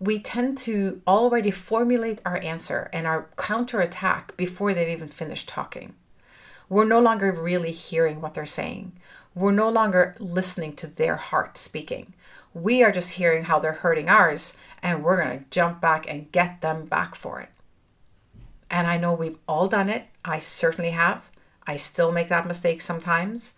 we 0.00 0.18
tend 0.18 0.56
to 0.56 1.02
already 1.06 1.50
formulate 1.50 2.22
our 2.24 2.38
answer 2.38 2.88
and 2.92 3.06
our 3.06 3.28
counterattack 3.36 4.34
before 4.36 4.72
they've 4.72 4.88
even 4.88 5.08
finished 5.08 5.48
talking. 5.48 5.94
We're 6.70 6.86
no 6.86 7.00
longer 7.00 7.30
really 7.30 7.70
hearing 7.70 8.20
what 8.20 8.32
they're 8.32 8.46
saying. 8.46 8.92
We're 9.34 9.52
no 9.52 9.68
longer 9.68 10.16
listening 10.18 10.72
to 10.76 10.86
their 10.86 11.16
heart 11.16 11.58
speaking. 11.58 12.14
We 12.54 12.82
are 12.82 12.90
just 12.90 13.12
hearing 13.12 13.44
how 13.44 13.58
they're 13.58 13.72
hurting 13.72 14.08
ours, 14.08 14.56
and 14.82 15.04
we're 15.04 15.22
going 15.22 15.38
to 15.38 15.44
jump 15.50 15.80
back 15.80 16.10
and 16.10 16.32
get 16.32 16.62
them 16.62 16.86
back 16.86 17.14
for 17.14 17.40
it. 17.40 17.50
And 18.70 18.86
I 18.86 18.96
know 18.96 19.12
we've 19.12 19.38
all 19.46 19.68
done 19.68 19.90
it. 19.90 20.06
I 20.24 20.38
certainly 20.38 20.90
have. 20.92 21.28
I 21.66 21.76
still 21.76 22.10
make 22.10 22.28
that 22.28 22.46
mistake 22.46 22.80
sometimes 22.80 23.52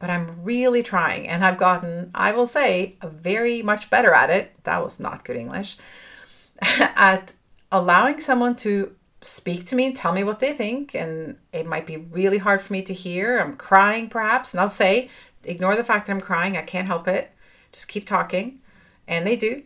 but 0.00 0.10
I'm 0.10 0.42
really 0.42 0.82
trying 0.82 1.28
and 1.28 1.44
I've 1.44 1.58
gotten, 1.58 2.10
I 2.14 2.32
will 2.32 2.46
say, 2.46 2.96
very 3.04 3.62
much 3.62 3.90
better 3.90 4.12
at 4.12 4.30
it. 4.30 4.52
That 4.64 4.82
was 4.82 4.98
not 4.98 5.24
good 5.24 5.36
English. 5.36 5.76
at 6.62 7.34
allowing 7.70 8.18
someone 8.18 8.56
to 8.56 8.96
speak 9.22 9.66
to 9.66 9.76
me 9.76 9.84
and 9.84 9.94
tell 9.94 10.14
me 10.14 10.24
what 10.24 10.40
they 10.40 10.54
think. 10.54 10.94
And 10.94 11.36
it 11.52 11.66
might 11.66 11.86
be 11.86 11.98
really 11.98 12.38
hard 12.38 12.62
for 12.62 12.72
me 12.72 12.82
to 12.82 12.94
hear. 12.94 13.38
I'm 13.38 13.54
crying 13.54 14.08
perhaps. 14.08 14.54
And 14.54 14.60
I'll 14.60 14.70
say, 14.70 15.10
ignore 15.44 15.76
the 15.76 15.84
fact 15.84 16.06
that 16.06 16.12
I'm 16.12 16.20
crying. 16.20 16.56
I 16.56 16.62
can't 16.62 16.88
help 16.88 17.06
it. 17.06 17.30
Just 17.70 17.88
keep 17.88 18.06
talking. 18.06 18.60
And 19.06 19.26
they 19.26 19.36
do. 19.36 19.64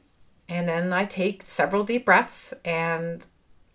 And 0.48 0.68
then 0.68 0.92
I 0.92 1.04
take 1.04 1.44
several 1.44 1.84
deep 1.84 2.04
breaths 2.04 2.52
and 2.64 3.24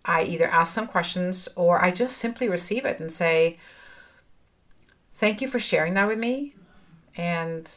I 0.04 0.24
either 0.24 0.46
ask 0.46 0.74
some 0.74 0.86
questions 0.86 1.48
or 1.56 1.82
I 1.82 1.90
just 1.90 2.18
simply 2.18 2.48
receive 2.48 2.84
it 2.84 3.00
and 3.00 3.10
say, 3.10 3.58
thank 5.20 5.42
you 5.42 5.48
for 5.48 5.58
sharing 5.58 5.92
that 5.94 6.08
with 6.08 6.18
me. 6.18 6.54
And 7.14 7.70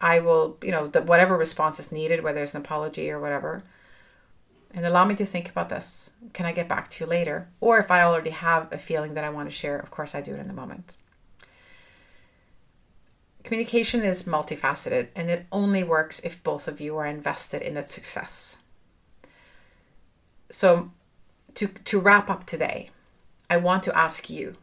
I 0.00 0.18
will, 0.18 0.58
you 0.60 0.72
know, 0.72 0.88
the, 0.88 1.02
whatever 1.02 1.36
response 1.36 1.78
is 1.78 1.92
needed, 1.92 2.22
whether 2.22 2.42
it's 2.42 2.54
an 2.54 2.60
apology 2.60 3.10
or 3.12 3.20
whatever, 3.20 3.62
and 4.74 4.84
allow 4.84 5.04
me 5.04 5.14
to 5.14 5.24
think 5.24 5.48
about 5.48 5.68
this. 5.68 6.10
Can 6.32 6.46
I 6.46 6.52
get 6.52 6.68
back 6.68 6.88
to 6.88 7.04
you 7.04 7.08
later? 7.08 7.48
Or 7.60 7.78
if 7.78 7.92
I 7.92 8.02
already 8.02 8.30
have 8.30 8.72
a 8.72 8.78
feeling 8.78 9.14
that 9.14 9.22
I 9.22 9.30
want 9.30 9.48
to 9.48 9.54
share, 9.54 9.78
of 9.78 9.92
course, 9.92 10.16
I 10.16 10.20
do 10.20 10.34
it 10.34 10.40
in 10.40 10.48
the 10.48 10.52
moment. 10.52 10.96
Communication 13.44 14.02
is 14.02 14.24
multifaceted 14.24 15.08
and 15.14 15.30
it 15.30 15.46
only 15.52 15.84
works 15.84 16.18
if 16.20 16.42
both 16.42 16.66
of 16.66 16.80
you 16.80 16.96
are 16.98 17.06
invested 17.06 17.62
in 17.62 17.76
its 17.76 17.94
success. 17.94 18.56
So, 20.50 20.90
to, 21.54 21.68
to 21.68 22.00
wrap 22.00 22.28
up 22.28 22.46
today, 22.46 22.90
I 23.48 23.58
want 23.58 23.84
to 23.84 23.96
ask 23.96 24.28
you 24.28 24.56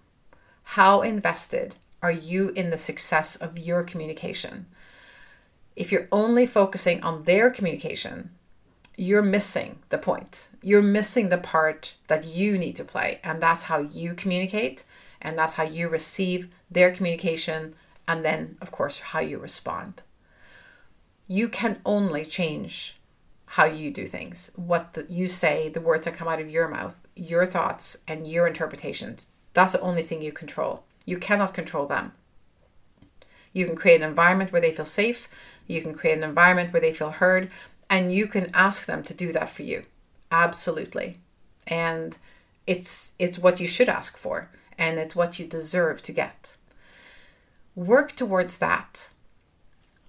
how 0.64 1.02
invested 1.02 1.78
are 2.06 2.12
you 2.12 2.50
in 2.50 2.70
the 2.70 2.78
success 2.78 3.36
of 3.36 3.58
your 3.58 3.82
communication? 3.82 4.68
If 5.76 5.92
you're 5.92 6.08
only 6.12 6.46
focusing 6.46 7.02
on 7.02 7.24
their 7.24 7.50
communication, 7.50 8.30
you're 8.96 9.24
missing 9.24 9.80
the 9.90 9.98
point. 9.98 10.50
You're 10.62 10.84
missing 10.84 11.30
the 11.30 11.40
part 11.40 11.96
that 12.06 12.24
you 12.24 12.60
need 12.60 12.76
to 12.76 12.84
play. 12.84 13.20
And 13.24 13.42
that's 13.42 13.64
how 13.64 13.80
you 13.80 14.14
communicate. 14.14 14.84
And 15.20 15.36
that's 15.36 15.56
how 15.56 15.64
you 15.64 15.90
receive 15.90 16.50
their 16.70 16.94
communication. 16.94 17.74
And 18.08 18.24
then, 18.24 18.56
of 18.62 18.70
course, 18.70 19.00
how 19.00 19.22
you 19.22 19.40
respond. 19.40 20.04
You 21.28 21.50
can 21.50 21.82
only 21.88 22.24
change 22.24 22.98
how 23.48 23.66
you 23.66 23.90
do 23.90 24.06
things, 24.06 24.52
what 24.56 24.94
the, 24.94 25.08
you 25.10 25.28
say, 25.28 25.70
the 25.70 25.82
words 25.82 26.06
that 26.06 26.14
come 26.14 26.28
out 26.28 26.40
of 26.40 26.52
your 26.52 26.68
mouth, 26.68 27.02
your 27.16 27.48
thoughts, 27.48 27.98
and 28.08 28.28
your 28.28 28.46
interpretations. 28.46 29.30
That's 29.56 29.72
the 29.72 29.82
only 29.82 30.04
thing 30.04 30.22
you 30.22 30.32
control. 30.32 30.86
You 31.06 31.18
cannot 31.18 31.54
control 31.54 31.86
them. 31.86 32.14
You 33.54 33.66
can 33.66 33.76
create 33.76 34.02
an 34.02 34.10
environment 34.10 34.52
where 34.52 34.62
they 34.62 34.74
feel 34.74 34.86
safe, 34.86 35.30
you 35.68 35.82
can 35.82 35.94
create 35.94 36.18
an 36.18 36.24
environment 36.24 36.74
where 36.74 36.82
they 36.82 36.94
feel 36.94 37.12
heard, 37.12 37.50
and 37.90 38.14
you 38.14 38.28
can 38.28 38.52
ask 38.54 38.86
them 38.86 39.04
to 39.04 39.14
do 39.14 39.32
that 39.32 39.50
for 39.50 39.64
you. 39.64 39.86
Absolutely. 40.32 41.20
And 41.68 42.18
it's 42.68 43.14
it's 43.20 43.38
what 43.38 43.60
you 43.60 43.68
should 43.68 43.90
ask 43.90 44.18
for 44.18 44.50
and 44.78 44.98
it's 44.98 45.16
what 45.16 45.40
you 45.40 45.46
deserve 45.46 46.02
to 46.04 46.12
get. 46.12 46.58
Work 47.76 48.16
towards 48.16 48.58
that 48.58 49.10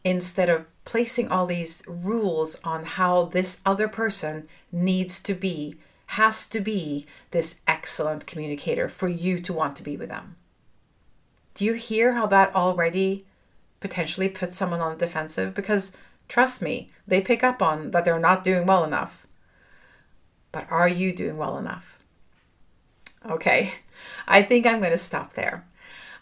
instead 0.05 0.49
of 0.49 0.67
placing 0.85 1.29
all 1.29 1.47
these 1.47 1.83
rules 1.87 2.57
on 2.63 2.85
how 2.85 3.25
this 3.25 3.61
other 3.67 3.89
person 3.89 4.49
needs 4.71 5.21
to 5.21 5.35
be, 5.35 5.77
has 6.07 6.47
to 6.49 6.61
be 6.61 7.07
this 7.33 7.57
excellent 7.67 8.27
communicator 8.27 8.89
for 8.89 9.09
you 9.09 9.41
to 9.41 9.53
want 9.53 9.77
to 9.77 9.83
be 9.83 9.97
with 9.97 10.09
them. 10.09 10.37
Do 11.57 11.64
you 11.64 11.73
hear 11.73 12.12
how 12.12 12.27
that 12.27 12.55
already 12.55 13.25
potentially 13.81 14.29
puts 14.29 14.55
someone 14.55 14.81
on 14.81 14.92
the 14.92 15.07
defensive? 15.07 15.55
Because 15.55 15.92
trust 16.29 16.61
me, 16.61 16.90
they 17.09 17.23
pick 17.23 17.42
up 17.42 17.62
on 17.62 17.92
that 17.92 18.05
they're 18.05 18.19
not 18.19 18.45
doing 18.45 18.66
well 18.66 18.85
enough. 18.85 19.27
But 20.53 20.71
are 20.71 20.87
you 20.87 21.16
doing 21.16 21.38
well 21.38 21.57
enough? 21.57 21.99
Okay, 23.25 23.73
I 24.29 24.42
think 24.42 24.66
I'm 24.66 24.81
going 24.81 24.90
to 24.90 24.99
stop 24.99 25.33
there. 25.33 25.64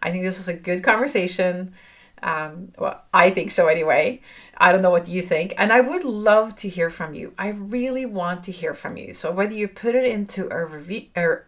I 0.01 0.13
think 0.13 0.23
this 0.23 0.37
was 0.37 0.47
a 0.47 0.55
good 0.55 0.85
conversation. 0.85 1.75
Um, 2.23 2.69
well, 2.79 3.03
I 3.13 3.31
think 3.31 3.51
so 3.51 3.67
anyway. 3.67 4.21
I 4.57 4.71
don't 4.71 4.83
know 4.83 4.91
what 4.91 5.09
you 5.09 5.21
think. 5.21 5.53
And 5.59 5.73
I 5.73 5.81
would 5.81 6.05
love 6.05 6.55
to 6.57 6.69
hear 6.69 6.91
from 6.91 7.13
you. 7.13 7.35
I 7.37 7.49
really 7.49 8.07
want 8.07 8.45
to 8.45 8.53
hear 8.53 8.73
from 8.73 8.97
you. 8.97 9.13
So 9.13 9.33
whether 9.33 9.55
you 9.55 9.67
put 9.67 9.97
it 9.97 10.05
into 10.05 10.49
a 10.49 10.65
review 10.65 11.07
or 11.17 11.47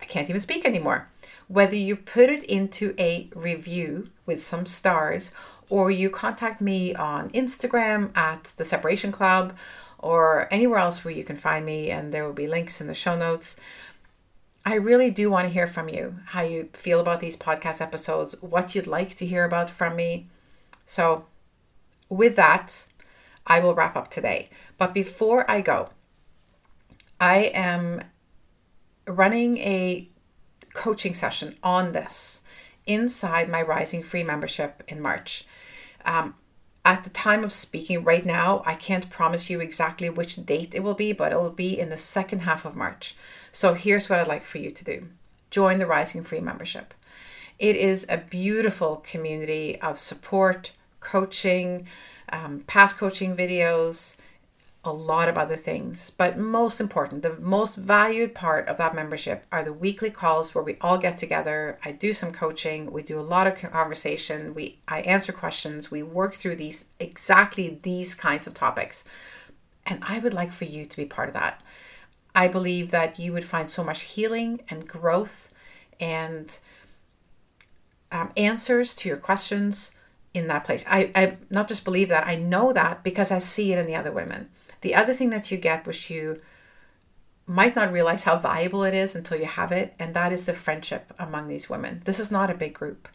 I 0.00 0.04
can't 0.04 0.30
even 0.30 0.40
speak 0.40 0.64
anymore 0.64 1.08
whether 1.48 1.76
you 1.76 1.96
put 1.96 2.28
it 2.28 2.42
into 2.44 2.94
a 2.98 3.30
review 3.34 4.10
with 4.24 4.42
some 4.42 4.66
stars 4.66 5.30
or 5.68 5.90
you 5.90 6.10
contact 6.10 6.60
me 6.60 6.94
on 6.94 7.30
Instagram 7.30 8.16
at 8.16 8.54
the 8.56 8.64
Separation 8.64 9.12
Club 9.12 9.56
or 9.98 10.46
anywhere 10.50 10.78
else 10.78 11.04
where 11.04 11.14
you 11.14 11.24
can 11.24 11.36
find 11.36 11.64
me, 11.64 11.90
and 11.90 12.12
there 12.12 12.24
will 12.24 12.32
be 12.32 12.46
links 12.46 12.80
in 12.80 12.86
the 12.86 12.94
show 12.94 13.16
notes. 13.16 13.56
I 14.64 14.74
really 14.74 15.10
do 15.10 15.30
want 15.30 15.46
to 15.46 15.52
hear 15.52 15.66
from 15.66 15.88
you 15.88 16.16
how 16.26 16.42
you 16.42 16.68
feel 16.72 17.00
about 17.00 17.20
these 17.20 17.36
podcast 17.36 17.80
episodes, 17.80 18.40
what 18.42 18.74
you'd 18.74 18.86
like 18.86 19.14
to 19.16 19.26
hear 19.26 19.44
about 19.44 19.70
from 19.70 19.96
me. 19.96 20.28
So, 20.86 21.26
with 22.08 22.36
that, 22.36 22.86
I 23.46 23.60
will 23.60 23.74
wrap 23.74 23.96
up 23.96 24.08
today. 24.08 24.50
But 24.76 24.92
before 24.92 25.48
I 25.50 25.60
go, 25.60 25.90
I 27.20 27.50
am 27.54 28.00
running 29.06 29.58
a 29.58 30.08
coaching 30.76 31.14
session 31.14 31.56
on 31.62 31.92
this 31.92 32.42
inside 32.86 33.48
my 33.48 33.62
Rising 33.62 34.02
Free 34.02 34.22
membership 34.22 34.82
in 34.86 35.00
March. 35.00 35.44
Um, 36.04 36.34
at 36.84 37.02
the 37.02 37.10
time 37.10 37.42
of 37.42 37.52
speaking 37.52 38.04
right 38.04 38.24
now, 38.24 38.62
I 38.64 38.74
can't 38.74 39.10
promise 39.10 39.50
you 39.50 39.58
exactly 39.58 40.08
which 40.08 40.44
date 40.44 40.74
it 40.74 40.82
will 40.84 40.94
be, 40.94 41.12
but 41.12 41.32
it 41.32 41.40
will 41.40 41.50
be 41.50 41.76
in 41.76 41.88
the 41.88 41.96
second 41.96 42.40
half 42.40 42.64
of 42.64 42.76
March. 42.76 43.16
So 43.50 43.74
here's 43.74 44.08
what 44.08 44.20
I'd 44.20 44.28
like 44.28 44.44
for 44.44 44.58
you 44.58 44.70
to 44.70 44.84
do 44.84 45.08
join 45.50 45.78
the 45.78 45.86
Rising 45.86 46.22
Free 46.22 46.40
membership. 46.40 46.92
It 47.58 47.76
is 47.76 48.04
a 48.08 48.18
beautiful 48.18 48.96
community 48.96 49.80
of 49.80 49.98
support, 49.98 50.72
coaching, 51.00 51.86
um, 52.28 52.60
past 52.66 52.98
coaching 52.98 53.34
videos, 53.34 54.16
a 54.86 54.92
lot 54.92 55.28
of 55.28 55.36
other 55.36 55.56
things. 55.56 56.10
But 56.10 56.38
most 56.38 56.80
important, 56.80 57.22
the 57.22 57.36
most 57.40 57.76
valued 57.76 58.34
part 58.34 58.68
of 58.68 58.76
that 58.78 58.94
membership 58.94 59.44
are 59.50 59.64
the 59.64 59.72
weekly 59.72 60.10
calls 60.10 60.54
where 60.54 60.64
we 60.64 60.78
all 60.80 60.96
get 60.96 61.18
together. 61.18 61.78
I 61.84 61.92
do 61.92 62.12
some 62.12 62.32
coaching, 62.32 62.92
we 62.92 63.02
do 63.02 63.18
a 63.18 63.22
lot 63.22 63.46
of 63.46 63.56
conversation, 63.56 64.54
we 64.54 64.78
I 64.88 65.00
answer 65.00 65.32
questions, 65.32 65.90
we 65.90 66.02
work 66.02 66.34
through 66.34 66.56
these 66.56 66.86
exactly 67.00 67.80
these 67.82 68.14
kinds 68.14 68.46
of 68.46 68.54
topics. 68.54 69.04
And 69.84 70.02
I 70.02 70.18
would 70.20 70.34
like 70.34 70.52
for 70.52 70.64
you 70.64 70.84
to 70.84 70.96
be 70.96 71.04
part 71.04 71.28
of 71.28 71.34
that. 71.34 71.60
I 72.34 72.48
believe 72.48 72.90
that 72.90 73.18
you 73.18 73.32
would 73.32 73.44
find 73.44 73.70
so 73.70 73.82
much 73.82 74.02
healing 74.02 74.60
and 74.68 74.86
growth 74.86 75.50
and 75.98 76.56
um, 78.12 78.30
answers 78.36 78.94
to 78.96 79.08
your 79.08 79.16
questions 79.16 79.92
in 80.36 80.48
that 80.48 80.64
place. 80.64 80.84
I, 80.88 81.10
I 81.14 81.36
not 81.50 81.68
just 81.68 81.84
believe 81.84 82.08
that, 82.10 82.26
I 82.26 82.36
know 82.36 82.72
that 82.72 83.02
because 83.02 83.30
I 83.30 83.38
see 83.38 83.72
it 83.72 83.78
in 83.78 83.86
the 83.86 83.96
other 83.96 84.12
women. 84.12 84.48
The 84.82 84.94
other 84.94 85.14
thing 85.14 85.30
that 85.30 85.50
you 85.50 85.56
get, 85.56 85.86
which 85.86 86.10
you 86.10 86.40
might 87.46 87.76
not 87.76 87.92
realize 87.92 88.24
how 88.24 88.38
valuable 88.38 88.84
it 88.84 88.94
is 88.94 89.14
until 89.14 89.38
you 89.38 89.46
have 89.46 89.72
it, 89.72 89.94
and 89.98 90.14
that 90.14 90.32
is 90.32 90.46
the 90.46 90.52
friendship 90.52 91.12
among 91.18 91.48
these 91.48 91.70
women. 91.70 92.02
This 92.04 92.20
is 92.20 92.30
not 92.30 92.50
a 92.50 92.54
big 92.54 92.74
group. 92.74 93.08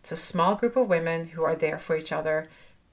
It's 0.00 0.12
a 0.12 0.16
small 0.16 0.54
group 0.54 0.76
of 0.76 0.88
women 0.88 1.28
who 1.28 1.42
are 1.44 1.56
there 1.56 1.78
for 1.78 1.96
each 1.96 2.12
other 2.12 2.48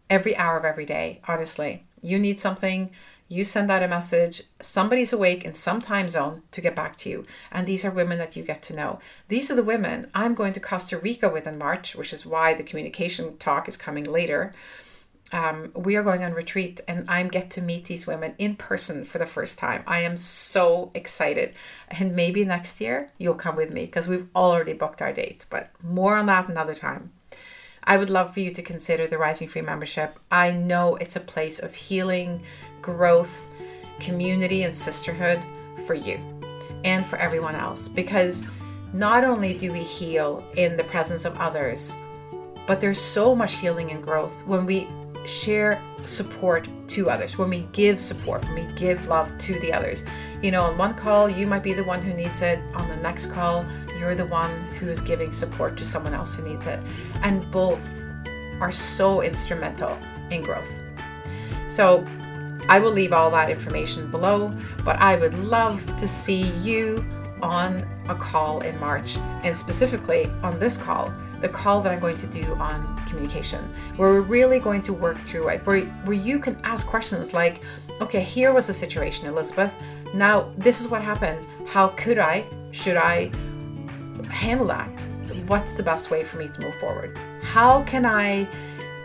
every 0.09 0.35
hour 0.37 0.57
of 0.57 0.65
every 0.65 0.85
day. 0.85 1.19
Honestly, 1.27 1.85
you 2.01 2.19
need 2.19 2.39
something, 2.39 2.91
you 3.33 3.43
send 3.43 3.71
out 3.71 3.81
a 3.81 3.87
message, 3.87 4.43
somebody's 4.61 5.11
awake 5.11 5.43
in 5.43 5.55
some 5.55 5.81
time 5.81 6.07
zone 6.07 6.43
to 6.51 6.61
get 6.61 6.75
back 6.75 6.95
to 6.97 7.09
you. 7.09 7.25
And 7.51 7.65
these 7.65 7.83
are 7.83 7.89
women 7.89 8.19
that 8.19 8.35
you 8.35 8.43
get 8.43 8.61
to 8.63 8.75
know. 8.75 8.99
These 9.27 9.49
are 9.49 9.55
the 9.55 9.63
women 9.63 10.11
I'm 10.13 10.35
going 10.35 10.53
to 10.53 10.59
Costa 10.59 10.99
Rica 10.99 11.29
with 11.29 11.47
in 11.47 11.57
March, 11.57 11.95
which 11.95 12.13
is 12.13 12.27
why 12.27 12.53
the 12.53 12.63
communication 12.63 13.37
talk 13.37 13.67
is 13.67 13.75
coming 13.75 14.03
later. 14.03 14.53
Um, 15.31 15.71
we 15.75 15.95
are 15.95 16.03
going 16.03 16.23
on 16.23 16.33
retreat 16.33 16.79
and 16.87 17.09
I 17.09 17.23
get 17.23 17.49
to 17.51 17.61
meet 17.61 17.85
these 17.85 18.05
women 18.05 18.35
in 18.37 18.55
person 18.55 19.03
for 19.03 19.17
the 19.17 19.25
first 19.25 19.57
time. 19.57 19.83
I 19.87 20.01
am 20.01 20.15
so 20.15 20.91
excited. 20.93 21.53
And 21.89 22.15
maybe 22.15 22.45
next 22.45 22.79
year 22.79 23.09
you'll 23.17 23.33
come 23.33 23.55
with 23.55 23.71
me 23.71 23.87
because 23.87 24.07
we've 24.07 24.27
already 24.35 24.73
booked 24.73 25.01
our 25.01 25.11
date, 25.11 25.47
but 25.49 25.71
more 25.81 26.17
on 26.17 26.27
that 26.27 26.49
another 26.49 26.75
time. 26.75 27.11
I 27.85 27.97
would 27.97 28.09
love 28.09 28.33
for 28.33 28.39
you 28.39 28.51
to 28.51 28.61
consider 28.61 29.07
the 29.07 29.17
Rising 29.17 29.47
Free 29.47 29.61
membership. 29.61 30.19
I 30.31 30.51
know 30.51 30.95
it's 30.95 31.15
a 31.15 31.19
place 31.19 31.59
of 31.59 31.75
healing, 31.75 32.43
growth, 32.83 33.47
community, 33.99 34.61
and 34.63 34.75
sisterhood 34.75 35.41
for 35.87 35.95
you 35.95 36.19
and 36.83 37.03
for 37.05 37.17
everyone 37.17 37.55
else 37.55 37.87
because 37.87 38.45
not 38.93 39.23
only 39.23 39.57
do 39.57 39.71
we 39.71 39.81
heal 39.81 40.43
in 40.55 40.77
the 40.77 40.83
presence 40.83 41.25
of 41.25 41.35
others, 41.39 41.95
but 42.67 42.79
there's 42.79 43.01
so 43.01 43.33
much 43.35 43.55
healing 43.55 43.91
and 43.91 44.03
growth 44.03 44.45
when 44.45 44.65
we 44.65 44.87
share 45.25 45.81
support 46.05 46.67
to 46.87 47.09
others, 47.09 47.37
when 47.37 47.49
we 47.49 47.61
give 47.71 47.99
support, 47.99 48.43
when 48.45 48.67
we 48.67 48.73
give 48.75 49.07
love 49.07 49.35
to 49.39 49.57
the 49.59 49.73
others. 49.73 50.03
You 50.41 50.51
know, 50.51 50.61
on 50.61 50.77
one 50.77 50.93
call, 50.93 51.29
you 51.29 51.47
might 51.47 51.63
be 51.63 51.73
the 51.73 51.83
one 51.83 52.01
who 52.01 52.13
needs 52.13 52.41
it. 52.41 52.59
On 52.75 52.87
the 52.87 52.97
next 52.97 53.27
call, 53.27 53.65
you're 53.97 54.15
the 54.15 54.25
one 54.25 54.51
who 54.75 54.89
is 54.89 55.01
giving 55.01 55.31
support 55.31 55.77
to 55.77 55.85
someone 55.85 56.13
else 56.13 56.35
who 56.35 56.47
needs 56.47 56.67
it. 56.67 56.79
And 57.21 57.49
both 57.51 57.85
are 58.59 58.71
so 58.71 59.21
instrumental 59.21 59.97
in 60.29 60.41
growth. 60.41 60.83
So, 61.67 62.05
I 62.69 62.79
will 62.79 62.91
leave 62.91 63.13
all 63.13 63.29
that 63.31 63.49
information 63.49 64.09
below, 64.09 64.51
but 64.83 64.99
I 64.99 65.15
would 65.15 65.33
love 65.39 65.85
to 65.97 66.07
see 66.07 66.43
you 66.61 67.03
on 67.41 67.83
a 68.07 68.15
call 68.15 68.61
in 68.61 68.79
March, 68.79 69.17
and 69.43 69.55
specifically 69.55 70.25
on 70.43 70.57
this 70.59 70.77
call, 70.77 71.11
the 71.41 71.49
call 71.49 71.81
that 71.81 71.91
I'm 71.91 71.99
going 71.99 72.17
to 72.17 72.27
do 72.27 72.55
on 72.55 73.05
communication, 73.05 73.61
where 73.97 74.09
we're 74.09 74.21
really 74.21 74.59
going 74.59 74.81
to 74.83 74.93
work 74.93 75.17
through 75.17 75.49
it, 75.49 75.65
where, 75.65 75.81
where 75.81 76.15
you 76.15 76.39
can 76.39 76.57
ask 76.63 76.87
questions 76.87 77.33
like, 77.33 77.61
okay, 77.99 78.21
here 78.21 78.53
was 78.53 78.67
the 78.67 78.73
situation, 78.73 79.27
Elizabeth. 79.27 79.73
Now, 80.13 80.51
this 80.57 80.79
is 80.79 80.87
what 80.87 81.01
happened. 81.01 81.45
How 81.67 81.89
could 81.89 82.17
I, 82.17 82.45
should 82.71 82.97
I 82.97 83.29
handle 84.29 84.67
that? 84.67 85.07
What's 85.47 85.75
the 85.75 85.83
best 85.83 86.11
way 86.11 86.23
for 86.23 86.37
me 86.37 86.47
to 86.47 86.61
move 86.61 86.75
forward? 86.75 87.17
How 87.41 87.83
can 87.83 88.05
I, 88.05 88.47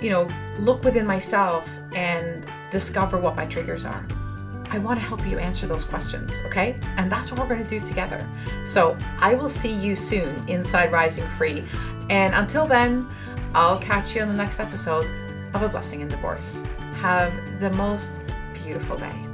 you 0.01 0.11
know, 0.11 0.29
look 0.61 0.85
within 0.85 1.07
myself 1.07 1.69
and 1.97 2.47
discover 2.71 3.19
what 3.19 3.37
my 3.37 3.47
triggers 3.47 3.85
are? 3.85 4.07
I 4.71 4.79
want 4.79 5.01
to 5.01 5.05
help 5.05 5.27
you 5.27 5.39
answer 5.39 5.67
those 5.67 5.85
questions, 5.85 6.41
okay? 6.47 6.79
And 6.97 7.11
that's 7.11 7.31
what 7.31 7.41
we're 7.41 7.49
going 7.49 7.65
to 7.65 7.69
do 7.69 7.81
together. 7.81 8.25
So 8.65 8.99
I 9.19 9.35
will 9.35 9.49
see 9.49 9.73
you 9.73 9.97
soon 9.97 10.37
inside 10.49 10.93
Rising 10.93 11.27
Free. 11.29 11.65
And 12.11 12.35
until 12.35 12.67
then, 12.67 13.09
I'll 13.55 13.79
catch 13.79 14.15
you 14.15 14.23
on 14.23 14.29
the 14.29 14.35
next 14.35 14.61
episode 14.61 15.07
of 15.55 15.63
A 15.63 15.69
Blessing 15.69 16.01
in 16.01 16.09
Divorce. 16.09 16.63
Have 17.01 17.33
the 17.61 17.71
most 17.71 18.21
beautiful 18.63 18.99
day. 18.99 19.28